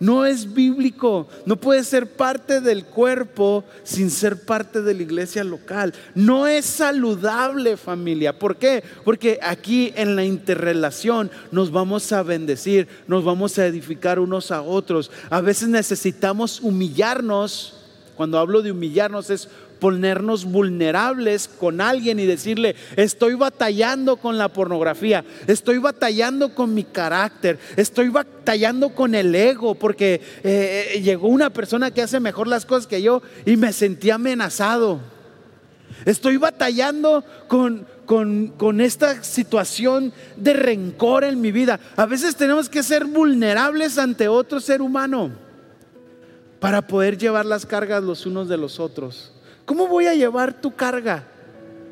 No 0.00 0.24
es 0.24 0.54
bíblico. 0.54 1.26
No 1.44 1.56
puede 1.56 1.82
ser 1.82 2.12
parte 2.12 2.60
del 2.60 2.84
cuerpo 2.84 3.64
sin 3.82 4.10
ser 4.10 4.44
parte 4.44 4.82
de 4.82 4.94
la 4.94 5.02
iglesia 5.02 5.42
local. 5.42 5.92
No 6.14 6.46
es 6.46 6.66
saludable 6.66 7.76
familia. 7.76 8.38
¿Por 8.38 8.56
qué? 8.56 8.84
Porque 9.04 9.40
aquí 9.42 9.92
en 9.96 10.14
la 10.14 10.24
interrelación 10.24 11.30
nos 11.50 11.72
vamos 11.72 12.12
a 12.12 12.22
bendecir, 12.22 12.86
nos 13.08 13.24
vamos 13.24 13.58
a 13.58 13.66
edificar 13.66 14.20
unos 14.20 14.50
a 14.50 14.62
otros. 14.62 15.10
A 15.30 15.40
veces 15.40 15.68
necesitamos 15.68 16.60
humillarnos. 16.60 17.74
Cuando 18.14 18.38
hablo 18.38 18.62
de 18.62 18.72
humillarnos 18.72 19.30
es 19.30 19.48
ponernos 19.78 20.44
vulnerables 20.44 21.48
con 21.48 21.80
alguien 21.80 22.18
y 22.20 22.26
decirle, 22.26 22.76
estoy 22.96 23.34
batallando 23.34 24.16
con 24.16 24.38
la 24.38 24.48
pornografía, 24.48 25.24
estoy 25.46 25.78
batallando 25.78 26.54
con 26.54 26.74
mi 26.74 26.84
carácter, 26.84 27.58
estoy 27.76 28.08
batallando 28.08 28.90
con 28.90 29.14
el 29.14 29.34
ego, 29.34 29.74
porque 29.74 30.20
eh, 30.42 30.92
eh, 30.94 31.00
llegó 31.00 31.28
una 31.28 31.50
persona 31.50 31.90
que 31.90 32.02
hace 32.02 32.20
mejor 32.20 32.48
las 32.48 32.66
cosas 32.66 32.86
que 32.86 33.02
yo 33.02 33.22
y 33.46 33.56
me 33.56 33.72
sentí 33.72 34.10
amenazado. 34.10 35.00
Estoy 36.04 36.36
batallando 36.36 37.24
con, 37.48 37.86
con, 38.06 38.48
con, 38.48 38.80
esta 38.80 39.22
situación 39.24 40.12
de 40.36 40.52
rencor 40.52 41.24
en 41.24 41.40
mi 41.40 41.50
vida. 41.50 41.80
A 41.96 42.06
veces 42.06 42.36
tenemos 42.36 42.68
que 42.68 42.82
ser 42.82 43.04
vulnerables 43.04 43.98
ante 43.98 44.28
otro 44.28 44.60
ser 44.60 44.80
humano 44.80 45.32
para 46.60 46.86
poder 46.86 47.18
llevar 47.18 47.46
las 47.46 47.66
cargas 47.66 48.02
los 48.02 48.26
unos 48.26 48.48
de 48.48 48.56
los 48.56 48.80
otros. 48.80 49.32
¿Cómo 49.68 49.86
voy 49.86 50.06
a 50.06 50.14
llevar 50.14 50.62
tu 50.62 50.74
carga 50.74 51.24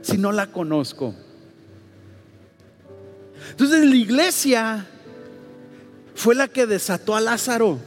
si 0.00 0.16
no 0.16 0.32
la 0.32 0.46
conozco? 0.46 1.14
Entonces 3.50 3.84
la 3.84 3.94
iglesia 3.94 4.86
fue 6.14 6.34
la 6.34 6.48
que 6.48 6.64
desató 6.64 7.14
a 7.14 7.20
Lázaro. 7.20 7.78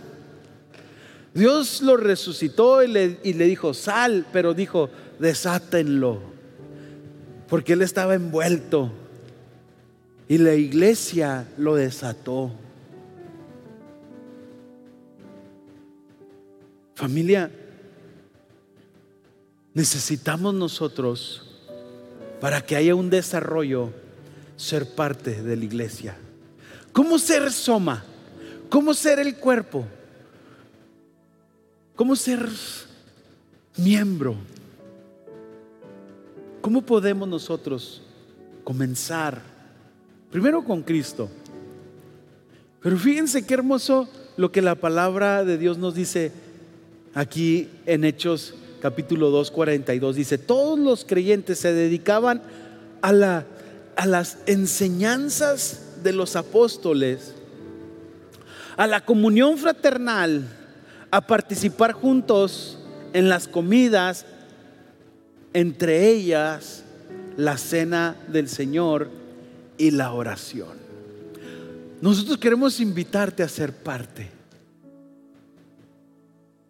Dios 1.34 1.82
lo 1.82 1.98
resucitó 1.98 2.84
y 2.84 2.88
le, 2.88 3.20
y 3.24 3.34
le, 3.34 3.46
dijo, 3.46 3.74
sal, 3.74 4.28
pero 4.32 4.54
dijo, 4.54 4.92
desátenlo, 5.18 6.22
porque 7.48 7.74
él 7.74 7.82
estaba 7.82 8.14
envuelto. 8.14 8.92
Y 10.28 10.38
la 10.38 10.54
iglesia 10.54 11.48
lo 11.58 11.74
desató. 11.74 12.52
Familia, 16.94 17.50
necesitamos 19.80 20.54
nosotros, 20.54 21.42
para 22.42 22.60
que 22.60 22.76
haya 22.76 22.96
un 22.96 23.10
desarrollo, 23.10 23.94
ser 24.58 24.94
parte 24.94 25.42
de 25.42 25.56
la 25.56 25.64
iglesia. 25.64 26.18
¿Cómo 26.92 27.18
ser 27.18 27.50
soma? 27.50 28.04
¿Cómo 28.68 28.94
ser 28.94 29.20
el 29.20 29.38
cuerpo? 29.38 29.86
¿Cómo 31.96 32.18
ser 32.18 32.46
miembro? 33.78 34.36
¿Cómo 36.60 36.82
podemos 36.82 37.30
nosotros 37.30 38.02
comenzar? 38.66 39.42
Primero 40.30 40.62
con 40.62 40.84
Cristo. 40.84 41.30
Pero 42.82 42.98
fíjense 42.98 43.46
qué 43.46 43.54
hermoso 43.54 44.10
lo 44.36 44.52
que 44.52 44.62
la 44.62 44.76
palabra 44.76 45.46
de 45.46 45.58
Dios 45.58 45.78
nos 45.78 45.96
dice 45.96 46.34
aquí 47.14 47.70
en 47.86 48.04
Hechos 48.04 48.56
capítulo 48.82 49.30
2, 49.30 49.52
42, 49.52 50.16
dice, 50.16 50.38
todos 50.38 50.80
los 50.80 51.06
creyentes 51.06 51.60
se 51.60 51.74
dedicaban 51.74 52.42
a, 53.02 53.12
la, 53.12 53.46
a 53.96 54.06
las 54.06 54.38
enseñanzas 54.46 55.82
de 56.04 56.14
los 56.14 56.36
apóstoles, 56.36 57.34
a 58.78 58.88
la 58.88 59.06
comunión 59.06 59.58
fraternal, 59.58 60.48
a 61.12 61.22
participar 61.22 61.92
juntos 61.92 62.80
en 63.14 63.30
las 63.30 63.48
comidas, 63.48 64.26
entre 65.54 66.10
ellas 66.10 66.84
la 67.38 67.58
cena 67.58 68.16
del 68.28 68.48
Señor 68.48 69.10
y 69.78 69.92
la 69.92 70.12
oración. 70.14 70.78
Nosotros 72.02 72.38
queremos 72.38 72.80
invitarte 72.80 73.44
a 73.44 73.50
ser 73.50 73.74
parte. 73.74 74.30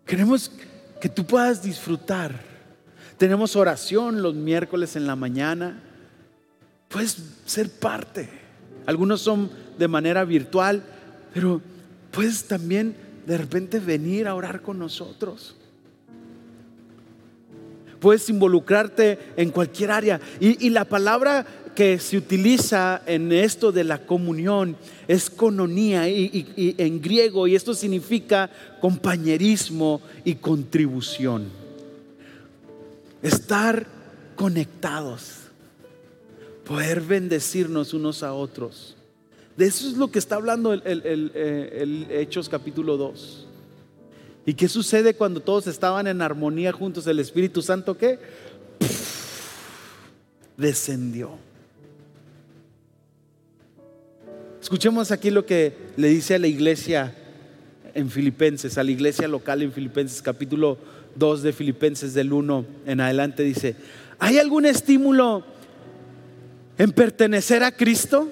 Queremos 0.05 0.51
que 0.99 1.09
tú 1.09 1.25
puedas 1.25 1.61
disfrutar. 1.61 2.41
Tenemos 3.17 3.55
oración 3.55 4.21
los 4.21 4.35
miércoles 4.35 4.95
en 4.95 5.07
la 5.07 5.15
mañana. 5.15 5.81
Puedes 6.87 7.17
ser 7.45 7.69
parte. 7.69 8.29
Algunos 8.85 9.21
son 9.21 9.51
de 9.77 9.87
manera 9.87 10.23
virtual, 10.25 10.83
pero 11.33 11.61
puedes 12.11 12.47
también 12.47 12.95
de 13.25 13.37
repente 13.37 13.79
venir 13.79 14.27
a 14.27 14.35
orar 14.35 14.61
con 14.61 14.79
nosotros. 14.79 15.55
Puedes 17.99 18.29
involucrarte 18.29 19.19
en 19.35 19.51
cualquier 19.51 19.91
área. 19.91 20.21
Y, 20.39 20.69
la 20.69 20.85
palabra 20.85 21.45
que 21.75 21.99
se 21.99 22.17
utiliza 22.17 23.01
en 23.05 23.31
esto 23.31 23.71
de 23.71 23.83
la 23.83 24.05
comunión 24.05 24.75
es 25.07 25.29
cononía 25.29 26.07
y, 26.09 26.75
en 26.77 27.01
griego 27.01 27.47
y 27.47 27.55
esto 27.55 27.73
significa 27.73 28.49
compañerismo 28.81 30.01
y 30.23 30.35
contribución. 30.35 31.47
Estar 33.21 33.87
conectados, 34.35 35.35
poder 36.65 37.01
bendecirnos 37.01 37.93
unos 37.93 38.23
a 38.23 38.33
otros. 38.33 38.95
De 39.57 39.65
eso 39.65 39.87
es 39.87 39.97
lo 39.97 40.09
que 40.09 40.19
está 40.19 40.35
hablando 40.35 40.73
el, 40.73 40.81
el 40.83 42.07
Hechos 42.09 42.47
capítulo 42.47 42.97
2. 42.97 43.47
¿Y 44.45 44.53
qué 44.53 44.67
sucede 44.67 45.13
cuando 45.13 45.41
todos 45.41 45.67
estaban 45.67 46.07
en 46.07 46.21
armonía 46.21 46.71
juntos? 46.71 47.05
El 47.07 47.19
Espíritu 47.19 47.61
Santo 47.61 47.97
qué? 47.97 48.19
descendió. 50.59 51.48
Escuchemos 54.61 55.11
aquí 55.11 55.29
lo 55.29 55.45
que 55.45 55.73
le 55.95 56.09
dice 56.09 56.35
a 56.35 56.39
la 56.39 56.47
iglesia 56.47 57.15
en 57.93 58.09
Filipenses, 58.09 58.77
a 58.77 58.83
la 58.83 58.91
iglesia 58.91 59.27
local 59.27 59.61
en 59.61 59.71
Filipenses, 59.71 60.21
capítulo 60.21 60.77
2 61.15 61.43
de 61.43 61.53
Filipenses 61.53 62.13
del 62.13 62.33
1 62.33 62.65
en 62.85 62.99
adelante, 62.99 63.43
dice, 63.43 63.75
¿hay 64.19 64.37
algún 64.37 64.65
estímulo 64.65 65.45
en 66.77 66.91
pertenecer 66.91 67.63
a 67.63 67.71
Cristo? 67.71 68.29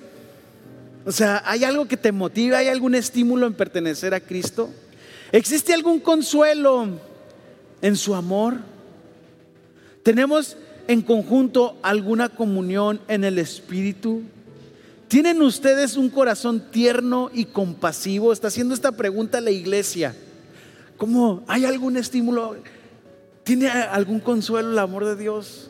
O 1.06 1.14
sea, 1.14 1.42
¿hay 1.46 1.64
algo 1.64 1.88
que 1.88 1.96
te 1.96 2.12
motiva? 2.12 2.58
¿Hay 2.58 2.68
algún 2.68 2.94
estímulo 2.94 3.48
en 3.48 3.54
pertenecer 3.54 4.14
a 4.14 4.20
Cristo? 4.20 4.70
¿Existe 5.32 5.74
algún 5.74 6.02
consuelo 6.02 6.90
en 7.82 7.96
su 7.96 8.14
amor? 8.14 8.58
¿Tenemos 10.04 10.58
en 10.90 11.02
conjunto 11.02 11.78
alguna 11.82 12.28
comunión 12.28 13.00
en 13.08 13.24
el 13.24 13.40
Espíritu? 13.40 14.24
¿Tienen 15.08 15.42
ustedes 15.42 15.96
un 15.96 16.10
corazón 16.10 16.60
tierno 16.72 17.30
y 17.34 17.46
compasivo? 17.46 18.34
Está 18.34 18.48
haciendo 18.48 18.74
esta 18.74 18.92
pregunta 18.92 19.40
la 19.40 19.52
iglesia. 19.52 20.16
¿Cómo? 20.98 21.44
¿Hay 21.48 21.66
algún 21.66 21.96
estímulo? 21.96 22.58
¿Tiene 23.44 23.70
algún 23.70 24.20
consuelo 24.20 24.72
el 24.72 24.80
amor 24.80 25.06
de 25.06 25.16
Dios? 25.16 25.70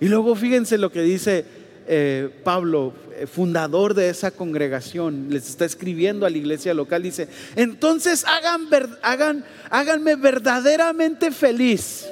Y 0.00 0.08
luego 0.08 0.34
fíjense 0.34 0.78
lo 0.78 0.90
que 0.90 1.02
dice 1.02 1.44
eh, 1.86 2.30
Pablo, 2.42 2.94
eh, 3.16 3.26
fundador 3.26 3.94
de 3.94 4.08
esa 4.08 4.30
congregación, 4.30 5.26
les 5.30 5.48
está 5.48 5.64
escribiendo 5.64 6.24
a 6.24 6.30
la 6.30 6.38
iglesia 6.38 6.74
local, 6.74 7.02
dice, 7.02 7.28
entonces 7.56 8.24
hagan, 8.24 8.68
hagan, 9.02 9.44
háganme 9.68 10.14
verdaderamente 10.14 11.32
feliz, 11.32 12.08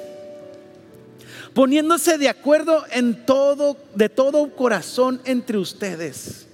poniéndose 1.53 2.17
de 2.17 2.29
acuerdo 2.29 2.83
en 2.91 3.25
todo, 3.25 3.77
de 3.95 4.09
todo 4.09 4.55
corazón 4.55 5.21
entre 5.25 5.57
ustedes. 5.57 6.47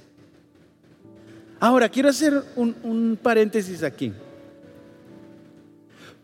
Ahora, 1.59 1.89
quiero 1.89 2.09
hacer 2.09 2.43
un 2.55 3.17
paréntesis 3.21 3.83
aquí. 3.83 4.13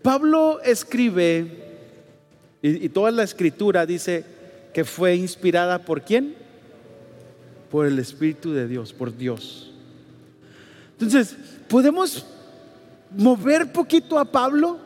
Pablo 0.02 0.62
escribe, 0.62 1.64
y, 2.62 2.86
y 2.86 2.90
toda 2.90 3.10
la 3.12 3.24
escritura 3.24 3.86
dice 3.86 4.26
que 4.74 4.84
fue 4.84 5.16
inspirada 5.16 5.80
por 5.80 6.02
quién? 6.02 6.44
por 7.74 7.88
el 7.88 7.98
Espíritu 7.98 8.54
de 8.54 8.68
Dios, 8.68 8.94
por 8.94 9.18
Dios. 9.18 9.72
Entonces, 10.92 11.36
¿podemos 11.68 12.24
mover 13.18 13.74
poquito 13.74 14.20
a 14.20 14.26
Pablo? 14.26 14.78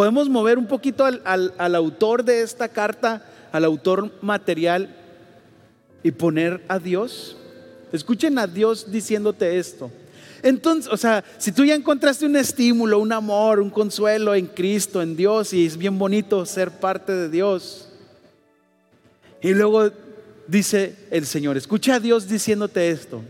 ¿Podemos 0.00 0.30
mover 0.30 0.56
un 0.56 0.66
poquito 0.66 1.04
al, 1.04 1.74
autor 1.74 2.24
de 2.24 2.40
esta 2.40 2.68
carta, 2.68 3.22
al 3.52 3.66
autor 3.66 4.10
material 4.22 4.96
y 6.02 6.10
poner 6.10 6.64
a 6.68 6.78
Dios? 6.78 7.36
Escuchen 7.92 8.38
a 8.38 8.46
Dios 8.46 8.90
diciéndote 8.90 9.58
esto. 9.58 9.90
Entonces, 10.42 10.90
o 10.90 10.96
sea, 10.96 11.22
si 11.36 11.52
tú 11.52 11.66
ya 11.66 11.74
encontraste 11.74 12.24
un 12.24 12.36
estímulo, 12.36 12.98
un 12.98 13.12
amor, 13.12 13.60
un 13.60 13.68
consuelo 13.68 14.34
en 14.34 14.46
Cristo, 14.46 15.02
en 15.02 15.18
Dios, 15.18 15.52
y 15.52 15.66
es 15.66 15.76
bien 15.76 15.98
bonito 15.98 16.46
ser 16.46 16.70
parte 16.70 17.12
de 17.12 17.28
Dios, 17.28 17.90
y 19.42 19.52
luego 19.52 19.90
dice 20.46 20.96
el 21.10 21.26
Señor. 21.26 21.58
Escucha 21.58 21.96
a 21.96 22.00
Dios 22.00 22.26
diciéndote 22.26 22.88
esto. 22.88 23.20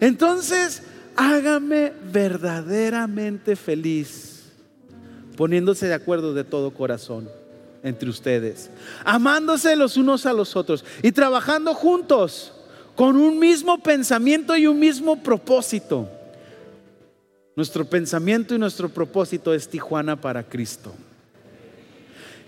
Entonces, 0.00 0.82
hágame 1.14 1.92
verdaderamente 2.12 3.54
feliz, 3.54 4.35
poniéndose 5.36 5.86
de 5.86 5.94
acuerdo 5.94 6.34
de 6.34 6.44
todo 6.44 6.72
corazón 6.72 7.28
entre 7.82 8.08
ustedes, 8.08 8.70
amándose 9.04 9.76
los 9.76 9.96
unos 9.96 10.26
a 10.26 10.32
los 10.32 10.56
otros 10.56 10.84
y 11.02 11.12
trabajando 11.12 11.74
juntos 11.74 12.52
con 12.96 13.16
un 13.16 13.38
mismo 13.38 13.78
pensamiento 13.78 14.56
y 14.56 14.66
un 14.66 14.78
mismo 14.78 15.22
propósito. 15.22 16.08
Nuestro 17.54 17.84
pensamiento 17.84 18.54
y 18.54 18.58
nuestro 18.58 18.88
propósito 18.88 19.54
es 19.54 19.68
Tijuana 19.68 20.20
para 20.20 20.42
Cristo. 20.42 20.92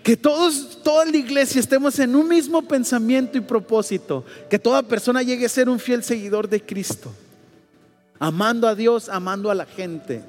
Que 0.03 0.15
todos, 0.15 0.79
toda 0.83 1.05
la 1.05 1.17
iglesia 1.17 1.59
estemos 1.59 1.97
en 1.99 2.15
un 2.15 2.27
mismo 2.27 2.61
pensamiento 2.61 3.37
y 3.37 3.41
propósito. 3.41 4.23
Que 4.49 4.59
toda 4.59 4.83
persona 4.83 5.21
llegue 5.23 5.45
a 5.45 5.49
ser 5.49 5.67
un 5.67 5.79
fiel 5.79 6.03
seguidor 6.03 6.47
de 6.47 6.61
Cristo. 6.61 7.11
Amando 8.19 8.67
a 8.67 8.75
Dios, 8.75 9.09
amando 9.09 9.49
a 9.49 9.55
la 9.55 9.65
gente. 9.65 10.21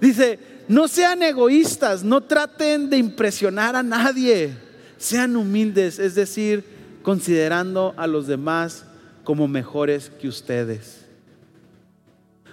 Dice, 0.00 0.38
no 0.68 0.86
sean 0.86 1.22
egoístas, 1.22 2.04
no 2.04 2.20
traten 2.20 2.90
de 2.90 2.98
impresionar 2.98 3.74
a 3.74 3.82
nadie. 3.82 4.54
Sean 4.98 5.36
humildes, 5.36 5.98
es 5.98 6.14
decir, 6.14 6.64
considerando 7.02 7.94
a 7.96 8.06
los 8.06 8.26
demás 8.26 8.84
como 9.24 9.48
mejores 9.48 10.10
que 10.20 10.28
ustedes. 10.28 11.06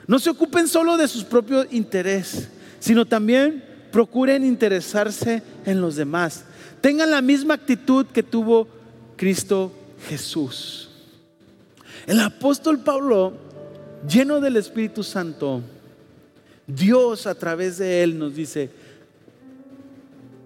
No 0.08 0.20
se 0.20 0.30
ocupen 0.30 0.68
solo 0.68 0.98
de 0.98 1.08
sus 1.08 1.24
propios 1.24 1.68
intereses, 1.72 2.50
sino 2.80 3.06
también 3.06 3.64
procuren 3.92 4.46
interesarse 4.46 5.42
en 5.66 5.82
los 5.82 5.96
demás. 5.96 6.46
Tengan 6.82 7.12
la 7.12 7.22
misma 7.22 7.56
actitud 7.56 8.06
que 8.06 8.24
tuvo 8.24 8.68
Cristo 9.18 9.72
Jesús. 10.08 10.90
El 12.06 12.20
apóstol 12.20 12.80
Pablo, 12.80 13.34
lleno 14.08 14.40
del 14.40 14.58
Espíritu 14.58 15.04
Santo, 15.04 15.64
Dios 16.68 17.28
a 17.28 17.36
través 17.36 17.78
de 17.78 18.04
él 18.04 18.18
nos 18.18 18.36
dice, 18.36 18.70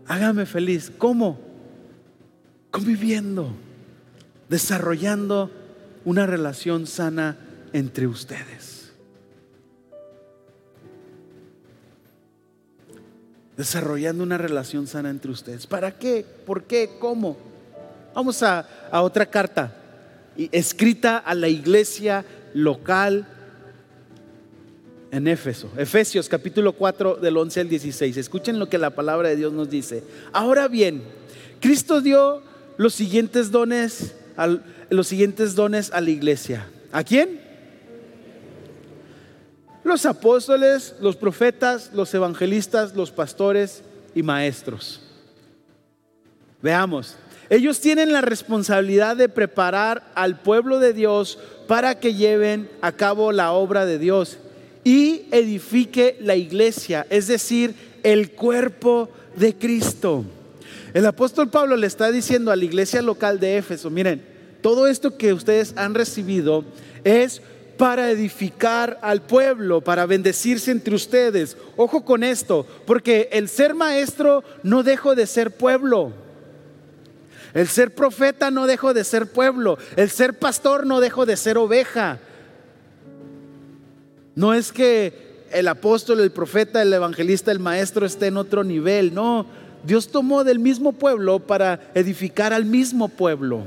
hágame 0.07 0.45
feliz. 0.45 0.91
¿Cómo? 0.97 1.39
Conviviendo, 2.71 3.51
desarrollando 4.49 5.51
una 6.05 6.25
relación 6.25 6.87
sana 6.87 7.37
entre 7.73 8.07
ustedes. 8.07 8.79
desarrollando 13.59 14.23
una 14.23 14.37
relación 14.37 14.87
sana 14.87 15.09
entre 15.09 15.31
ustedes. 15.31 15.67
¿Para 15.67 15.91
qué? 15.91 16.25
¿Por 16.45 16.63
qué? 16.63 16.91
¿Cómo? 16.97 17.35
Vamos 18.15 18.41
a, 18.41 18.65
otra 18.89 19.25
carta 19.25 19.75
escrita 20.37 21.17
a 21.17 21.35
la 21.35 21.49
iglesia 21.49 22.23
local 22.53 23.27
en 25.11 25.27
Éfeso. 25.27 25.69
Efesios 25.77 26.29
capítulo 26.29 26.73
4 26.73 27.15
del 27.15 27.37
11 27.37 27.61
al 27.61 27.69
16. 27.69 28.17
Escuchen 28.17 28.59
lo 28.59 28.69
que 28.69 28.77
la 28.77 28.91
palabra 28.91 29.29
de 29.29 29.35
Dios 29.35 29.53
nos 29.53 29.69
dice. 29.69 30.03
Ahora 30.31 30.67
bien, 30.67 31.03
Cristo 31.59 32.01
dio 32.01 32.41
los 32.77 32.93
siguientes 32.93 33.51
dones, 33.51 34.15
los 34.89 35.07
siguientes 35.07 35.55
dones 35.55 35.91
a 35.91 36.01
la 36.01 36.09
iglesia. 36.09 36.67
¿A 36.91 37.03
quién? 37.03 37.41
Los 39.83 40.05
apóstoles, 40.05 40.95
los 41.01 41.15
profetas, 41.15 41.91
los 41.93 42.13
evangelistas, 42.13 42.95
los 42.95 43.11
pastores 43.11 43.83
y 44.13 44.23
maestros. 44.23 45.01
Veamos, 46.61 47.15
ellos 47.49 47.79
tienen 47.79 48.11
la 48.11 48.21
responsabilidad 48.21 49.15
de 49.15 49.29
preparar 49.29 50.11
al 50.13 50.39
pueblo 50.41 50.79
de 50.79 50.93
Dios 50.93 51.39
para 51.67 51.99
que 51.99 52.13
lleven 52.13 52.69
a 52.81 52.91
cabo 52.91 53.31
la 53.31 53.53
obra 53.53 53.85
de 53.85 53.97
Dios 53.97 54.37
y 54.89 55.27
edifique 55.29 56.17
la 56.19 56.35
iglesia, 56.35 57.05
es 57.11 57.27
decir, 57.27 57.75
el 58.01 58.31
cuerpo 58.31 59.07
de 59.35 59.53
Cristo. 59.53 60.25
El 60.95 61.05
apóstol 61.05 61.47
Pablo 61.51 61.75
le 61.75 61.85
está 61.85 62.11
diciendo 62.11 62.51
a 62.51 62.55
la 62.55 62.65
iglesia 62.65 63.03
local 63.03 63.39
de 63.39 63.57
Éfeso, 63.57 63.91
miren, 63.91 64.25
todo 64.61 64.87
esto 64.87 65.15
que 65.15 65.31
ustedes 65.31 65.73
han 65.75 65.93
recibido 65.93 66.65
es 67.03 67.39
para 67.77 68.09
edificar 68.09 68.97
al 69.03 69.21
pueblo, 69.21 69.79
para 69.81 70.07
bendecirse 70.07 70.71
entre 70.71 70.95
ustedes. 70.95 71.55
Ojo 71.77 72.03
con 72.03 72.23
esto, 72.23 72.65
porque 72.87 73.29
el 73.31 73.47
ser 73.47 73.75
maestro 73.75 74.43
no 74.63 74.81
dejo 74.81 75.13
de 75.13 75.27
ser 75.27 75.51
pueblo. 75.51 76.13
El 77.53 77.67
ser 77.67 77.93
profeta 77.93 78.49
no 78.49 78.65
dejo 78.65 78.95
de 78.95 79.03
ser 79.03 79.27
pueblo. 79.27 79.77
El 79.95 80.09
ser 80.09 80.39
pastor 80.39 80.87
no 80.87 80.99
dejo 80.99 81.27
de 81.27 81.37
ser 81.37 81.59
oveja. 81.59 82.17
No 84.39 84.53
es 84.53 84.71
que 84.71 85.11
el 85.51 85.67
apóstol, 85.67 86.21
el 86.21 86.31
profeta, 86.31 86.81
el 86.81 86.93
evangelista, 86.93 87.51
el 87.51 87.59
maestro 87.59 88.05
esté 88.05 88.27
en 88.27 88.37
otro 88.37 88.63
nivel. 88.63 89.13
No, 89.13 89.45
Dios 89.83 90.07
tomó 90.07 90.45
del 90.45 90.59
mismo 90.59 90.93
pueblo 90.93 91.39
para 91.39 91.91
edificar 91.93 92.53
al 92.53 92.63
mismo 92.63 93.09
pueblo. 93.09 93.63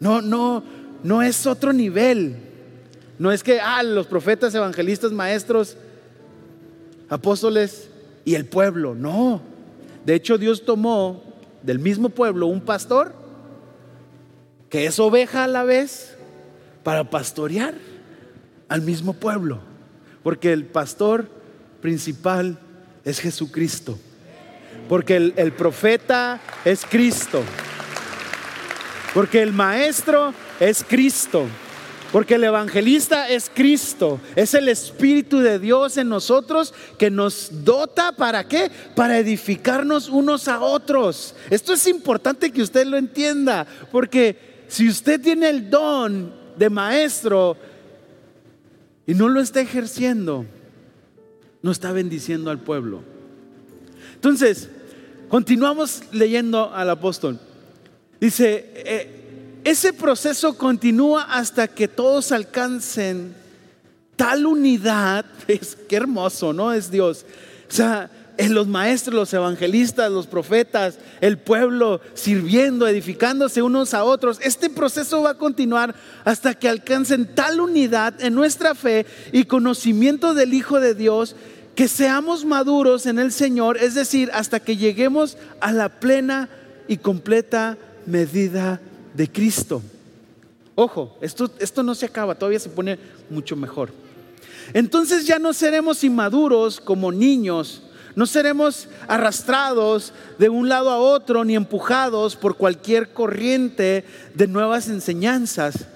No, 0.00 0.22
no, 0.22 0.62
no 1.02 1.20
es 1.20 1.46
otro 1.46 1.74
nivel. 1.74 2.36
No 3.18 3.30
es 3.30 3.42
que, 3.42 3.60
ah, 3.60 3.82
los 3.82 4.06
profetas, 4.06 4.54
evangelistas, 4.54 5.12
maestros, 5.12 5.76
apóstoles 7.10 7.90
y 8.24 8.36
el 8.36 8.46
pueblo. 8.46 8.94
No. 8.94 9.42
De 10.06 10.14
hecho, 10.14 10.38
Dios 10.38 10.64
tomó 10.64 11.22
del 11.62 11.78
mismo 11.78 12.08
pueblo 12.08 12.46
un 12.46 12.62
pastor 12.62 13.12
que 14.70 14.86
es 14.86 14.98
oveja 14.98 15.44
a 15.44 15.46
la 15.46 15.64
vez 15.64 16.16
para 16.82 17.10
pastorear 17.10 17.74
al 18.68 18.82
mismo 18.82 19.14
pueblo. 19.14 19.60
Porque 20.22 20.52
el 20.52 20.66
pastor 20.66 21.28
principal 21.80 22.58
es 23.04 23.20
Jesucristo. 23.20 23.98
Porque 24.88 25.16
el, 25.16 25.52
profeta 25.52 26.40
es 26.64 26.84
Cristo. 26.84 27.42
Porque 29.14 29.42
el 29.42 29.52
maestro 29.52 30.32
es 30.60 30.84
Cristo. 30.84 31.46
Porque 32.12 32.36
el 32.36 32.44
evangelista 32.44 33.28
es 33.28 33.50
Cristo, 33.52 34.18
es 34.34 34.54
el 34.54 34.68
Espíritu 34.68 35.40
de 35.40 35.58
Dios 35.58 35.98
en 35.98 36.08
nosotros 36.08 36.72
que 36.98 37.10
nos 37.10 37.64
dota 37.64 38.12
para 38.12 38.48
qué? 38.48 38.70
Para 38.94 39.18
edificarnos 39.18 40.08
unos 40.08 40.48
a 40.48 40.60
otros. 40.60 41.34
Esto 41.50 41.74
es 41.74 41.86
importante 41.86 42.50
que 42.50 42.62
usted 42.62 42.86
lo 42.86 42.96
entienda, 42.96 43.66
porque 43.92 44.64
si 44.68 44.88
usted 44.88 45.20
tiene 45.20 45.50
el 45.50 45.68
don 45.68 46.32
de 46.56 46.70
maestro 46.70 47.58
y 49.08 49.14
no 49.14 49.30
lo 49.30 49.40
está 49.40 49.62
ejerciendo, 49.62 50.44
no 51.62 51.70
está 51.70 51.92
bendiciendo 51.92 52.50
al 52.50 52.60
pueblo. 52.60 53.02
Entonces, 54.14 54.68
continuamos 55.30 56.02
leyendo 56.12 56.74
al 56.74 56.90
apóstol. 56.90 57.40
Dice, 58.20 58.70
eh, 58.74 59.60
ese 59.64 59.94
proceso 59.94 60.58
continúa 60.58 61.22
hasta 61.22 61.68
que 61.68 61.88
todos 61.88 62.32
alcancen 62.32 63.34
tal 64.14 64.44
unidad. 64.44 65.24
Es 65.48 65.74
qué 65.88 65.96
hermoso, 65.96 66.52
¿no? 66.52 66.70
Es 66.74 66.90
Dios. 66.90 67.24
O 67.66 67.72
sea, 67.72 68.10
en 68.38 68.54
los 68.54 68.68
maestros, 68.68 69.14
los 69.14 69.34
evangelistas, 69.34 70.10
los 70.10 70.28
profetas, 70.28 70.98
el 71.20 71.38
pueblo 71.38 72.00
sirviendo, 72.14 72.86
edificándose 72.86 73.62
unos 73.62 73.94
a 73.94 74.04
otros. 74.04 74.38
Este 74.40 74.70
proceso 74.70 75.22
va 75.22 75.30
a 75.30 75.38
continuar 75.38 75.94
hasta 76.24 76.54
que 76.54 76.68
alcancen 76.68 77.34
tal 77.34 77.60
unidad 77.60 78.14
en 78.22 78.34
nuestra 78.34 78.76
fe 78.76 79.06
y 79.32 79.44
conocimiento 79.44 80.34
del 80.34 80.54
Hijo 80.54 80.78
de 80.80 80.94
Dios 80.94 81.34
que 81.74 81.88
seamos 81.88 82.44
maduros 82.44 83.06
en 83.06 83.18
el 83.18 83.32
Señor, 83.32 83.76
es 83.76 83.94
decir, 83.94 84.30
hasta 84.32 84.60
que 84.60 84.76
lleguemos 84.76 85.36
a 85.60 85.72
la 85.72 85.88
plena 85.88 86.48
y 86.86 86.96
completa 86.96 87.76
medida 88.06 88.80
de 89.14 89.30
Cristo. 89.30 89.82
Ojo, 90.76 91.16
esto, 91.20 91.50
esto 91.58 91.82
no 91.82 91.94
se 91.96 92.06
acaba, 92.06 92.36
todavía 92.36 92.60
se 92.60 92.68
pone 92.68 92.98
mucho 93.30 93.56
mejor. 93.56 93.90
Entonces 94.74 95.26
ya 95.26 95.38
no 95.40 95.52
seremos 95.52 96.04
inmaduros 96.04 96.80
como 96.80 97.10
niños, 97.10 97.82
no 98.18 98.26
seremos 98.26 98.88
arrastrados 99.06 100.12
de 100.40 100.48
un 100.48 100.68
lado 100.68 100.90
a 100.90 100.98
otro 100.98 101.44
ni 101.44 101.54
empujados 101.54 102.34
por 102.34 102.56
cualquier 102.56 103.12
corriente 103.12 104.04
de 104.34 104.48
nuevas 104.48 104.88
enseñanzas. 104.88 105.86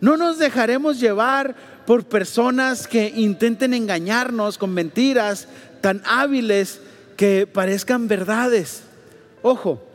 No 0.00 0.16
nos 0.16 0.38
dejaremos 0.38 0.98
llevar 1.00 1.54
por 1.84 2.06
personas 2.06 2.88
que 2.88 3.12
intenten 3.14 3.74
engañarnos 3.74 4.56
con 4.56 4.72
mentiras 4.72 5.46
tan 5.82 6.00
hábiles 6.06 6.80
que 7.14 7.46
parezcan 7.46 8.08
verdades. 8.08 8.84
Ojo, 9.42 9.86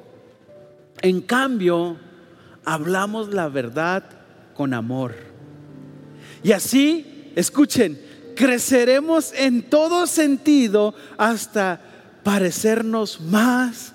en 1.01 1.19
cambio, 1.19 1.97
hablamos 2.63 3.33
la 3.33 3.49
verdad 3.49 4.03
con 4.53 4.75
amor. 4.75 5.15
Y 6.43 6.51
así, 6.51 7.31
escuchen, 7.35 7.99
creceremos 8.39 9.33
en 9.35 9.63
todo 9.63 10.07
sentido 10.07 10.95
hasta 11.17 11.81
parecernos 12.23 13.19
más 13.19 13.91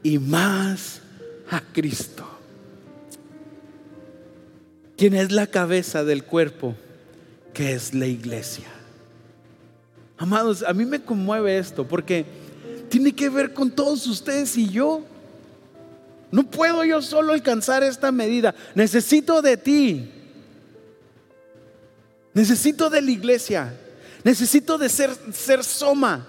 y 0.00 0.20
más 0.20 1.00
a 1.50 1.60
Cristo. 1.60 2.24
Quien 4.96 5.14
es 5.14 5.32
la 5.32 5.48
cabeza 5.48 6.04
del 6.04 6.22
cuerpo, 6.22 6.76
que 7.52 7.72
es 7.72 7.94
la 7.94 8.06
iglesia. 8.06 8.68
Amados, 10.18 10.62
a 10.62 10.72
mí 10.72 10.84
me 10.86 11.02
conmueve 11.02 11.58
esto 11.58 11.84
porque 11.84 12.24
tiene 12.88 13.12
que 13.12 13.28
ver 13.28 13.52
con 13.52 13.72
todos 13.72 14.06
ustedes 14.06 14.56
y 14.56 14.68
yo. 14.68 15.02
No 16.30 16.48
puedo 16.48 16.84
yo 16.84 17.02
solo 17.02 17.32
alcanzar 17.32 17.82
esta 17.82 18.12
medida. 18.12 18.54
Necesito 18.76 19.42
de 19.42 19.56
ti. 19.56 20.13
Necesito 22.34 22.90
de 22.90 23.00
la 23.00 23.10
iglesia. 23.10 23.74
Necesito 24.24 24.76
de 24.76 24.88
ser, 24.88 25.10
ser 25.32 25.64
soma. 25.64 26.26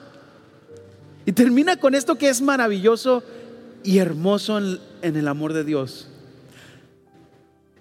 Y 1.26 1.32
termina 1.32 1.78
con 1.78 1.96
esto 1.96 2.16
que 2.16 2.30
es 2.30 2.42
maravilloso 2.42 3.24
y 3.84 3.98
hermoso 3.98 4.58
en, 4.58 4.80
en 5.02 5.16
el 5.16 5.28
amor 5.28 5.54
de 5.54 5.64
Dios. 5.64 6.08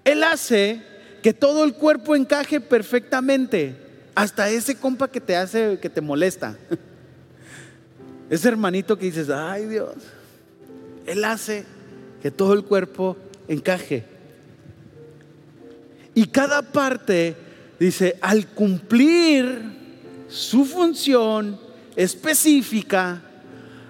Él 0.05 0.25
hace 0.25 0.83
que 1.23 1.33
todo 1.33 1.65
el 1.65 1.75
cuerpo 1.75 2.17
encaje 2.17 2.61
perfectamente. 2.61 3.77
Hasta 4.15 4.49
ese 4.49 4.77
compa 4.77 5.09
que 5.09 5.21
te 5.21 5.37
hace, 5.37 5.79
que 5.81 5.91
te 5.91 6.01
molesta. 6.01 6.57
Ese 8.31 8.49
hermanito 8.49 8.99
que 8.99 9.07
dices, 9.07 9.29
ay 9.31 9.67
Dios, 9.67 9.95
Él 11.07 11.25
hace 11.25 11.65
que 12.23 12.31
todo 12.31 12.55
el 12.55 12.65
cuerpo 12.65 13.17
encaje. 13.49 14.05
Y 16.15 16.27
cada 16.27 16.63
parte, 16.63 17.37
dice, 17.79 18.17
al 18.21 18.47
cumplir 18.49 19.61
su 20.29 20.65
función 20.65 21.59
específica, 21.97 23.23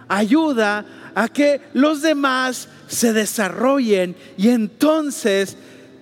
ayuda 0.08 0.84
a 1.14 1.28
que 1.28 1.60
los 1.72 2.02
demás 2.02 2.68
se 2.88 3.12
desarrollen 3.12 4.16
y 4.36 4.48
entonces 4.48 5.56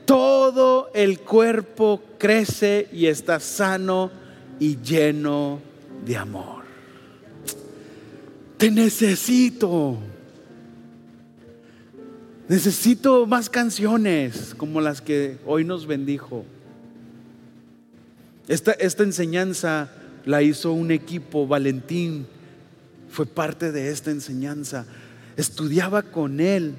todo 0.05 0.91
el 0.95 1.21
cuerpo 1.21 2.03
crece 2.19 2.89
y 2.93 3.07
está 3.07 3.41
sano 3.41 4.11
y 4.59 4.79
lleno 4.79 5.61
de 6.05 6.17
amor. 6.17 6.63
Te 8.57 8.71
necesito. 8.71 9.99
Necesito 12.49 13.27
más 13.27 13.49
canciones 13.49 14.55
como 14.57 14.81
las 14.81 15.01
que 15.01 15.39
hoy 15.47 15.65
nos 15.65 15.87
bendijo. 15.87 16.45
Esta, 18.53 18.73
esta 18.73 19.03
enseñanza 19.03 19.89
la 20.27 20.43
hizo 20.43 20.73
un 20.73 20.91
equipo, 20.91 21.47
Valentín 21.47 22.27
fue 23.09 23.25
parte 23.25 23.73
de 23.73 23.89
esta 23.89 24.11
enseñanza. 24.11 24.85
Estudiaba 25.39 26.03
con 26.03 26.39
él 26.39 26.75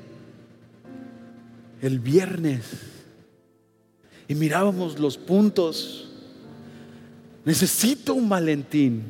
el 1.82 1.98
viernes 1.98 2.62
y 4.28 4.36
mirábamos 4.36 5.00
los 5.00 5.18
puntos. 5.18 6.12
Necesito 7.44 8.14
un 8.14 8.30
Valentín. 8.30 9.06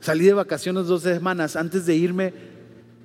Salí 0.00 0.24
de 0.24 0.32
vacaciones 0.32 0.86
dos 0.86 1.02
semanas. 1.02 1.54
Antes 1.54 1.86
de 1.86 1.94
irme, 1.94 2.34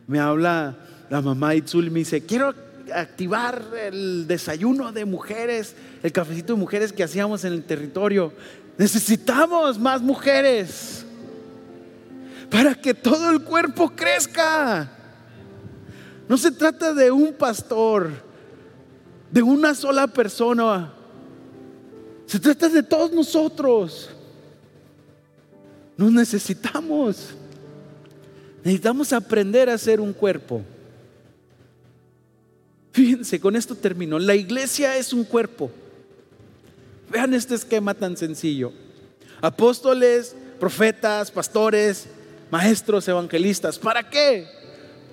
me 0.08 0.18
habla 0.18 0.80
la 1.12 1.22
mamá 1.22 1.54
Itzul 1.54 1.86
y 1.86 1.90
me 1.92 2.00
dice: 2.00 2.22
Quiero 2.22 2.56
activar 2.94 3.64
el 3.82 4.28
desayuno 4.28 4.92
de 4.92 5.06
mujeres, 5.06 5.76
el 6.04 6.12
cafecito 6.12 6.54
de 6.54 6.60
mujeres 6.60 6.94
que 6.94 7.04
hacíamos 7.04 7.44
en 7.46 7.54
el 7.54 7.64
territorio. 7.64 8.34
Necesitamos 8.78 9.80
más 9.80 10.02
mujeres 10.02 11.06
para 12.50 12.76
que 12.76 12.94
todo 12.94 13.32
el 13.32 13.42
cuerpo 13.42 13.92
crezca. 13.96 14.92
No 16.28 16.38
se 16.38 16.52
trata 16.52 16.94
de 16.94 17.12
un 17.12 17.34
pastor, 17.34 18.12
de 19.32 19.42
una 19.42 19.74
sola 19.76 20.08
persona. 20.08 20.92
Se 22.26 22.40
trata 22.40 22.70
de 22.70 22.84
todos 22.84 23.12
nosotros. 23.12 24.10
Nos 25.98 26.12
necesitamos. 26.12 27.30
Necesitamos 28.64 29.14
aprender 29.14 29.70
a 29.70 29.78
ser 29.78 30.02
un 30.02 30.12
cuerpo. 30.12 30.62
Fíjense, 32.96 33.42
con 33.42 33.58
esto 33.58 33.76
termino. 33.76 34.18
La 34.18 34.36
iglesia 34.36 34.96
es 34.96 35.12
un 35.12 35.26
cuerpo. 35.26 35.70
Vean 37.12 37.34
este 37.34 37.54
esquema 37.54 37.94
tan 37.94 38.16
sencillo. 38.16 38.72
Apóstoles, 39.42 40.34
profetas, 40.62 41.30
pastores, 41.30 42.08
maestros, 42.50 43.06
evangelistas. 43.10 43.78
¿Para 43.78 44.10
qué? 44.10 44.48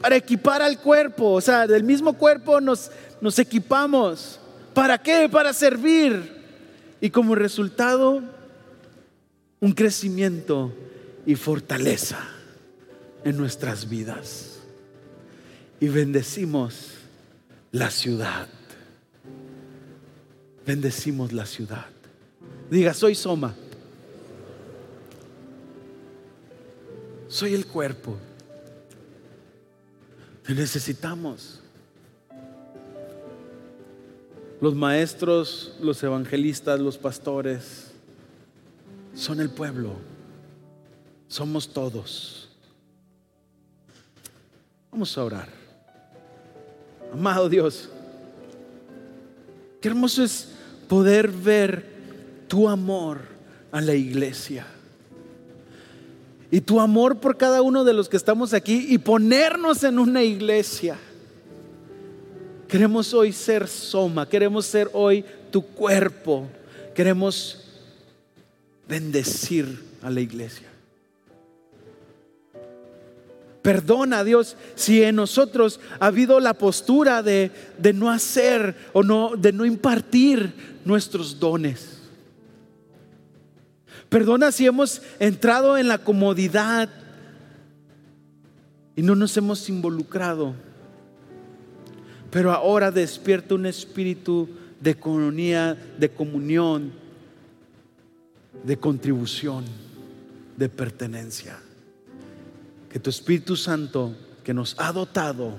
Para 0.00 0.14
equipar 0.14 0.62
al 0.62 0.78
cuerpo. 0.78 1.32
O 1.32 1.40
sea, 1.40 1.66
del 1.66 1.82
mismo 1.82 2.12
cuerpo 2.12 2.60
nos, 2.60 2.88
nos 3.20 3.36
equipamos. 3.40 4.38
¿Para 4.72 4.96
qué? 4.96 5.28
Para 5.28 5.52
servir. 5.52 6.40
Y 7.00 7.10
como 7.10 7.34
resultado, 7.34 8.22
un 9.58 9.72
crecimiento 9.72 10.72
y 11.26 11.34
fortaleza 11.34 12.20
en 13.24 13.36
nuestras 13.36 13.88
vidas. 13.88 14.60
Y 15.80 15.88
bendecimos 15.88 16.91
la 17.72 17.90
ciudad. 17.90 18.46
Bendecimos 20.64 21.32
la 21.32 21.46
ciudad. 21.46 21.86
Diga, 22.70 22.94
soy 22.94 23.14
Soma. 23.14 23.54
Soy 27.28 27.54
el 27.54 27.66
cuerpo. 27.66 28.16
Te 30.44 30.54
necesitamos. 30.54 31.60
Los 34.60 34.74
maestros, 34.74 35.76
los 35.80 36.00
evangelistas, 36.02 36.78
los 36.78 36.98
pastores 36.98 37.90
son 39.14 39.40
el 39.40 39.50
pueblo. 39.50 39.94
Somos 41.26 41.72
todos. 41.72 42.48
Vamos 44.90 45.16
a 45.16 45.24
orar. 45.24 45.61
Amado 47.12 47.48
Dios, 47.48 47.90
qué 49.80 49.88
hermoso 49.88 50.24
es 50.24 50.48
poder 50.88 51.28
ver 51.28 51.84
tu 52.48 52.68
amor 52.68 53.18
a 53.70 53.80
la 53.82 53.94
iglesia 53.94 54.66
y 56.50 56.60
tu 56.60 56.80
amor 56.80 57.18
por 57.18 57.36
cada 57.36 57.60
uno 57.60 57.84
de 57.84 57.92
los 57.92 58.08
que 58.08 58.16
estamos 58.16 58.54
aquí 58.54 58.86
y 58.88 58.98
ponernos 58.98 59.84
en 59.84 59.98
una 59.98 60.22
iglesia. 60.22 60.96
Queremos 62.66 63.12
hoy 63.12 63.32
ser 63.32 63.68
soma, 63.68 64.26
queremos 64.26 64.64
ser 64.64 64.88
hoy 64.94 65.24
tu 65.50 65.62
cuerpo, 65.62 66.48
queremos 66.94 67.62
bendecir 68.88 69.82
a 70.02 70.08
la 70.08 70.20
iglesia. 70.20 70.71
Perdona, 73.62 74.24
Dios, 74.24 74.56
si 74.74 75.02
en 75.02 75.16
nosotros 75.16 75.78
ha 76.00 76.06
habido 76.06 76.40
la 76.40 76.54
postura 76.54 77.22
de, 77.22 77.52
de 77.78 77.92
no 77.92 78.10
hacer 78.10 78.74
o 78.92 79.04
no, 79.04 79.36
de 79.36 79.52
no 79.52 79.64
impartir 79.64 80.52
nuestros 80.84 81.38
dones. 81.38 82.00
Perdona 84.08 84.50
si 84.52 84.66
hemos 84.66 85.00
entrado 85.20 85.78
en 85.78 85.88
la 85.88 85.98
comodidad 85.98 86.90
y 88.96 89.02
no 89.02 89.14
nos 89.14 89.36
hemos 89.36 89.68
involucrado. 89.68 90.54
Pero 92.30 92.50
ahora 92.50 92.90
despierta 92.90 93.54
un 93.54 93.66
espíritu 93.66 94.48
de 94.80 94.96
comunidad, 94.96 95.76
de 95.76 96.10
comunión, 96.10 96.92
de 98.64 98.76
contribución, 98.76 99.64
de 100.56 100.68
pertenencia. 100.68 101.58
Que 102.92 102.98
tu 102.98 103.10
Espíritu 103.10 103.56
Santo 103.56 104.14
que 104.44 104.52
nos 104.52 104.74
ha 104.78 104.92
dotado, 104.92 105.56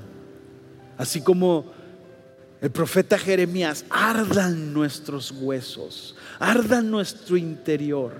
así 0.97 1.21
como 1.21 1.71
el 2.61 2.71
profeta 2.71 3.17
Jeremías, 3.17 3.86
ardan 3.89 4.73
nuestros 4.73 5.31
huesos, 5.31 6.15
ardan 6.39 6.89
nuestro 6.89 7.36
interior 7.36 8.13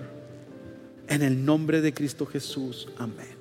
en 1.08 1.22
el 1.22 1.44
nombre 1.44 1.80
de 1.80 1.94
Cristo 1.94 2.26
Jesús. 2.26 2.88
Amén. 2.98 3.34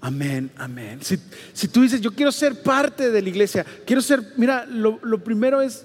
Amén, 0.00 0.50
amén. 0.56 1.00
Si, 1.02 1.68
tú 1.68 1.82
dices, 1.82 2.00
yo 2.00 2.12
quiero 2.12 2.32
ser 2.32 2.62
parte 2.62 3.10
de 3.10 3.20
la 3.20 3.28
iglesia, 3.28 3.66
quiero 3.84 4.00
ser, 4.00 4.32
mira, 4.36 4.64
lo, 4.64 4.98
lo 5.02 5.22
primero 5.22 5.60
es 5.60 5.84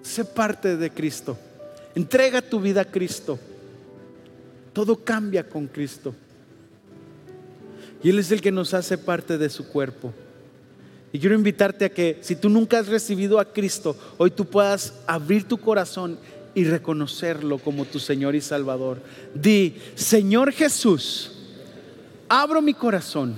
ser 0.00 0.26
parte 0.26 0.76
de 0.76 0.90
Cristo. 0.90 1.38
Entrega 1.94 2.40
tu 2.40 2.60
vida 2.60 2.80
a 2.80 2.84
Cristo. 2.84 3.38
Todo 4.72 5.04
cambia 5.04 5.46
con 5.46 5.66
Cristo. 5.66 6.14
Y 8.02 8.10
Él 8.10 8.18
es 8.18 8.30
el 8.30 8.40
que 8.40 8.52
nos 8.52 8.74
hace 8.74 8.96
parte 8.98 9.38
de 9.38 9.50
su 9.50 9.68
cuerpo. 9.68 10.12
Y 11.12 11.18
quiero 11.18 11.34
invitarte 11.34 11.86
a 11.86 11.88
que 11.88 12.18
si 12.20 12.36
tú 12.36 12.48
nunca 12.48 12.78
has 12.78 12.88
recibido 12.88 13.38
a 13.38 13.52
Cristo, 13.52 13.96
hoy 14.18 14.30
tú 14.30 14.44
puedas 14.44 14.94
abrir 15.06 15.44
tu 15.44 15.58
corazón 15.58 16.18
y 16.54 16.64
reconocerlo 16.64 17.58
como 17.58 17.84
tu 17.84 17.98
Señor 17.98 18.34
y 18.34 18.40
Salvador. 18.40 19.00
Di, 19.34 19.76
Señor 19.94 20.52
Jesús, 20.52 21.32
abro 22.28 22.60
mi 22.60 22.74
corazón, 22.74 23.34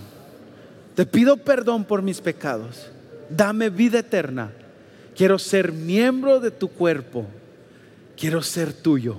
te 0.95 1.07
pido 1.07 1.37
perdón 1.37 1.85
por 1.85 2.03
mis 2.03 2.21
pecados, 2.21 2.89
dame 3.29 3.71
vida 3.71 4.01
eterna, 4.01 4.53
quiero 5.17 5.39
ser 5.39 5.73
miembro 5.73 6.41
de 6.41 6.51
tu 6.51 6.69
cuerpo, 6.69 7.27
quiero 8.17 8.43
ser 8.43 8.73
tuyo, 8.73 9.19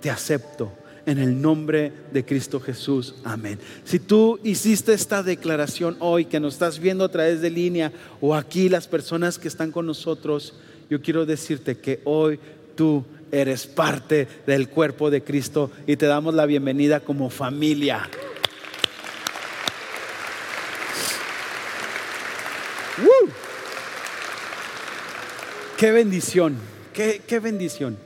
te 0.00 0.10
acepto. 0.10 0.72
En 1.06 1.18
el 1.18 1.40
nombre 1.40 1.92
de 2.12 2.24
Cristo 2.24 2.60
Jesús. 2.60 3.14
Amén. 3.24 3.58
Si 3.84 3.98
tú 3.98 4.38
hiciste 4.44 4.92
esta 4.92 5.22
declaración 5.22 5.96
hoy, 6.00 6.26
que 6.26 6.40
nos 6.40 6.54
estás 6.54 6.78
viendo 6.78 7.04
a 7.04 7.10
través 7.10 7.40
de 7.40 7.50
línea 7.50 7.92
o 8.20 8.34
aquí 8.34 8.68
las 8.68 8.86
personas 8.86 9.38
que 9.38 9.48
están 9.48 9.72
con 9.72 9.86
nosotros, 9.86 10.54
yo 10.90 11.00
quiero 11.00 11.24
decirte 11.24 11.78
que 11.78 12.00
hoy 12.04 12.38
tú 12.74 13.04
eres 13.32 13.66
parte 13.66 14.28
del 14.46 14.68
cuerpo 14.68 15.10
de 15.10 15.22
Cristo 15.22 15.70
y 15.86 15.96
te 15.96 16.06
damos 16.06 16.34
la 16.34 16.46
bienvenida 16.46 17.00
como 17.00 17.30
familia. 17.30 18.08
Qué 25.80 25.92
bendición, 25.92 26.56
qué, 26.92 27.22
qué 27.26 27.40
bendición. 27.40 27.96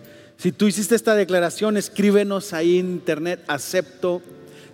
Si 0.45 0.53
tú 0.53 0.66
hiciste 0.66 0.95
esta 0.95 1.14
declaración, 1.14 1.78
escríbenos 1.78 2.53
ahí 2.53 2.78
en 2.78 2.90
internet, 2.90 3.42
acepto. 3.47 4.20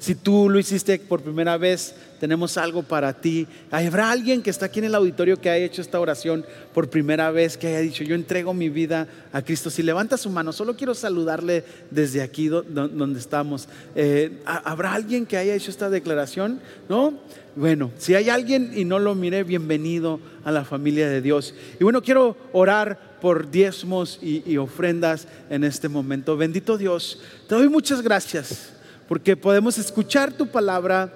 Si 0.00 0.16
tú 0.16 0.48
lo 0.48 0.58
hiciste 0.58 0.98
por 0.98 1.22
primera 1.22 1.56
vez, 1.58 1.94
tenemos 2.18 2.58
algo 2.58 2.82
para 2.82 3.12
ti. 3.12 3.46
¿Habrá 3.70 4.10
alguien 4.10 4.42
que 4.42 4.50
está 4.50 4.66
aquí 4.66 4.80
en 4.80 4.86
el 4.86 4.96
auditorio 4.96 5.40
que 5.40 5.48
haya 5.48 5.64
hecho 5.64 5.80
esta 5.80 6.00
oración 6.00 6.44
por 6.74 6.90
primera 6.90 7.30
vez, 7.30 7.56
que 7.56 7.68
haya 7.68 7.78
dicho, 7.78 8.02
yo 8.02 8.16
entrego 8.16 8.52
mi 8.52 8.68
vida 8.68 9.06
a 9.32 9.42
Cristo? 9.42 9.70
Si 9.70 9.84
levanta 9.84 10.16
su 10.16 10.28
mano, 10.28 10.52
solo 10.52 10.74
quiero 10.74 10.92
saludarle 10.92 11.62
desde 11.92 12.20
aquí 12.20 12.48
donde 12.48 13.20
estamos. 13.20 13.68
Eh, 13.94 14.40
¿Habrá 14.44 14.92
alguien 14.94 15.24
que 15.24 15.36
haya 15.36 15.54
hecho 15.54 15.70
esta 15.70 15.88
declaración? 15.88 16.58
¿No? 16.88 17.14
Bueno, 17.54 17.92
si 17.96 18.16
hay 18.16 18.28
alguien 18.28 18.72
y 18.74 18.84
no 18.84 18.98
lo 18.98 19.14
miré, 19.14 19.44
bienvenido 19.44 20.18
a 20.42 20.50
la 20.50 20.64
familia 20.64 21.08
de 21.08 21.22
Dios. 21.22 21.54
Y 21.78 21.84
bueno, 21.84 22.02
quiero 22.02 22.36
orar 22.52 23.09
por 23.20 23.50
diezmos 23.50 24.18
y, 24.22 24.56
ofrendas 24.56 25.28
en 25.48 25.64
este 25.64 25.88
momento. 25.88 26.36
Bendito 26.36 26.78
Dios, 26.78 27.20
te 27.48 27.54
doy 27.54 27.68
muchas 27.68 28.02
gracias 28.02 28.72
porque 29.08 29.36
podemos 29.36 29.78
escuchar 29.78 30.32
tu 30.32 30.46
palabra 30.46 31.12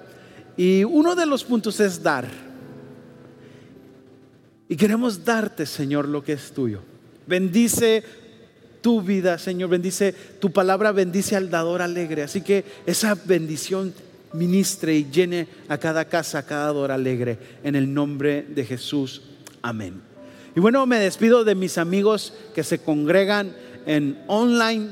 y 0.57 0.83
uno 0.83 1.15
de 1.15 1.25
los 1.25 1.43
puntos 1.43 1.79
es 1.79 2.01
dar. 2.01 2.27
Y 4.67 4.75
queremos 4.75 5.23
darte, 5.23 5.65
Señor, 5.65 6.07
lo 6.07 6.23
que 6.23 6.33
es 6.33 6.51
tuyo. 6.51 6.81
Bendice 7.27 8.03
tu 8.81 9.01
vida, 9.01 9.37
Señor. 9.37 9.69
Bendice 9.69 10.13
tu 10.39 10.51
palabra, 10.51 10.91
bendice 10.91 11.35
al 11.35 11.49
dador 11.49 11.81
alegre. 11.81 12.23
Así 12.23 12.41
que 12.41 12.63
esa 12.85 13.15
bendición 13.15 13.93
ministre 14.33 14.95
y 14.95 15.09
llene 15.09 15.47
a 15.67 15.77
cada 15.77 16.05
casa, 16.05 16.39
a 16.39 16.45
cada 16.45 16.65
dador 16.65 16.91
alegre. 16.91 17.37
En 17.63 17.75
el 17.75 17.91
nombre 17.93 18.43
de 18.43 18.65
Jesús. 18.65 19.21
Amén. 19.61 20.04
Y 20.55 20.59
bueno, 20.61 20.85
me 20.85 20.97
despido 20.99 21.43
de 21.43 21.53
mis 21.53 21.77
amigos 21.77 22.33
que 22.53 22.63
se 22.63 22.79
congregan 22.79 23.53
en 23.85 24.17
online 24.27 24.87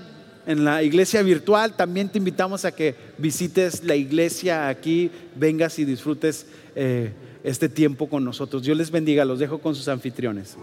en 0.45 0.65
la 0.65 0.83
iglesia 0.83 1.21
virtual. 1.21 1.75
También 1.75 2.09
te 2.09 2.17
invitamos 2.17 2.65
a 2.65 2.73
que 2.73 2.95
visites 3.17 3.83
la 3.83 3.95
iglesia 3.95 4.67
aquí, 4.67 5.09
vengas 5.35 5.79
y 5.79 5.85
disfrutes 5.85 6.45
eh, 6.75 7.13
este 7.45 7.69
tiempo 7.69 8.09
con 8.09 8.25
nosotros. 8.25 8.63
Dios 8.63 8.77
les 8.77 8.91
bendiga, 8.91 9.23
los 9.23 9.39
dejo 9.39 9.59
con 9.59 9.73
sus 9.73 9.87
anfitriones. 9.87 10.57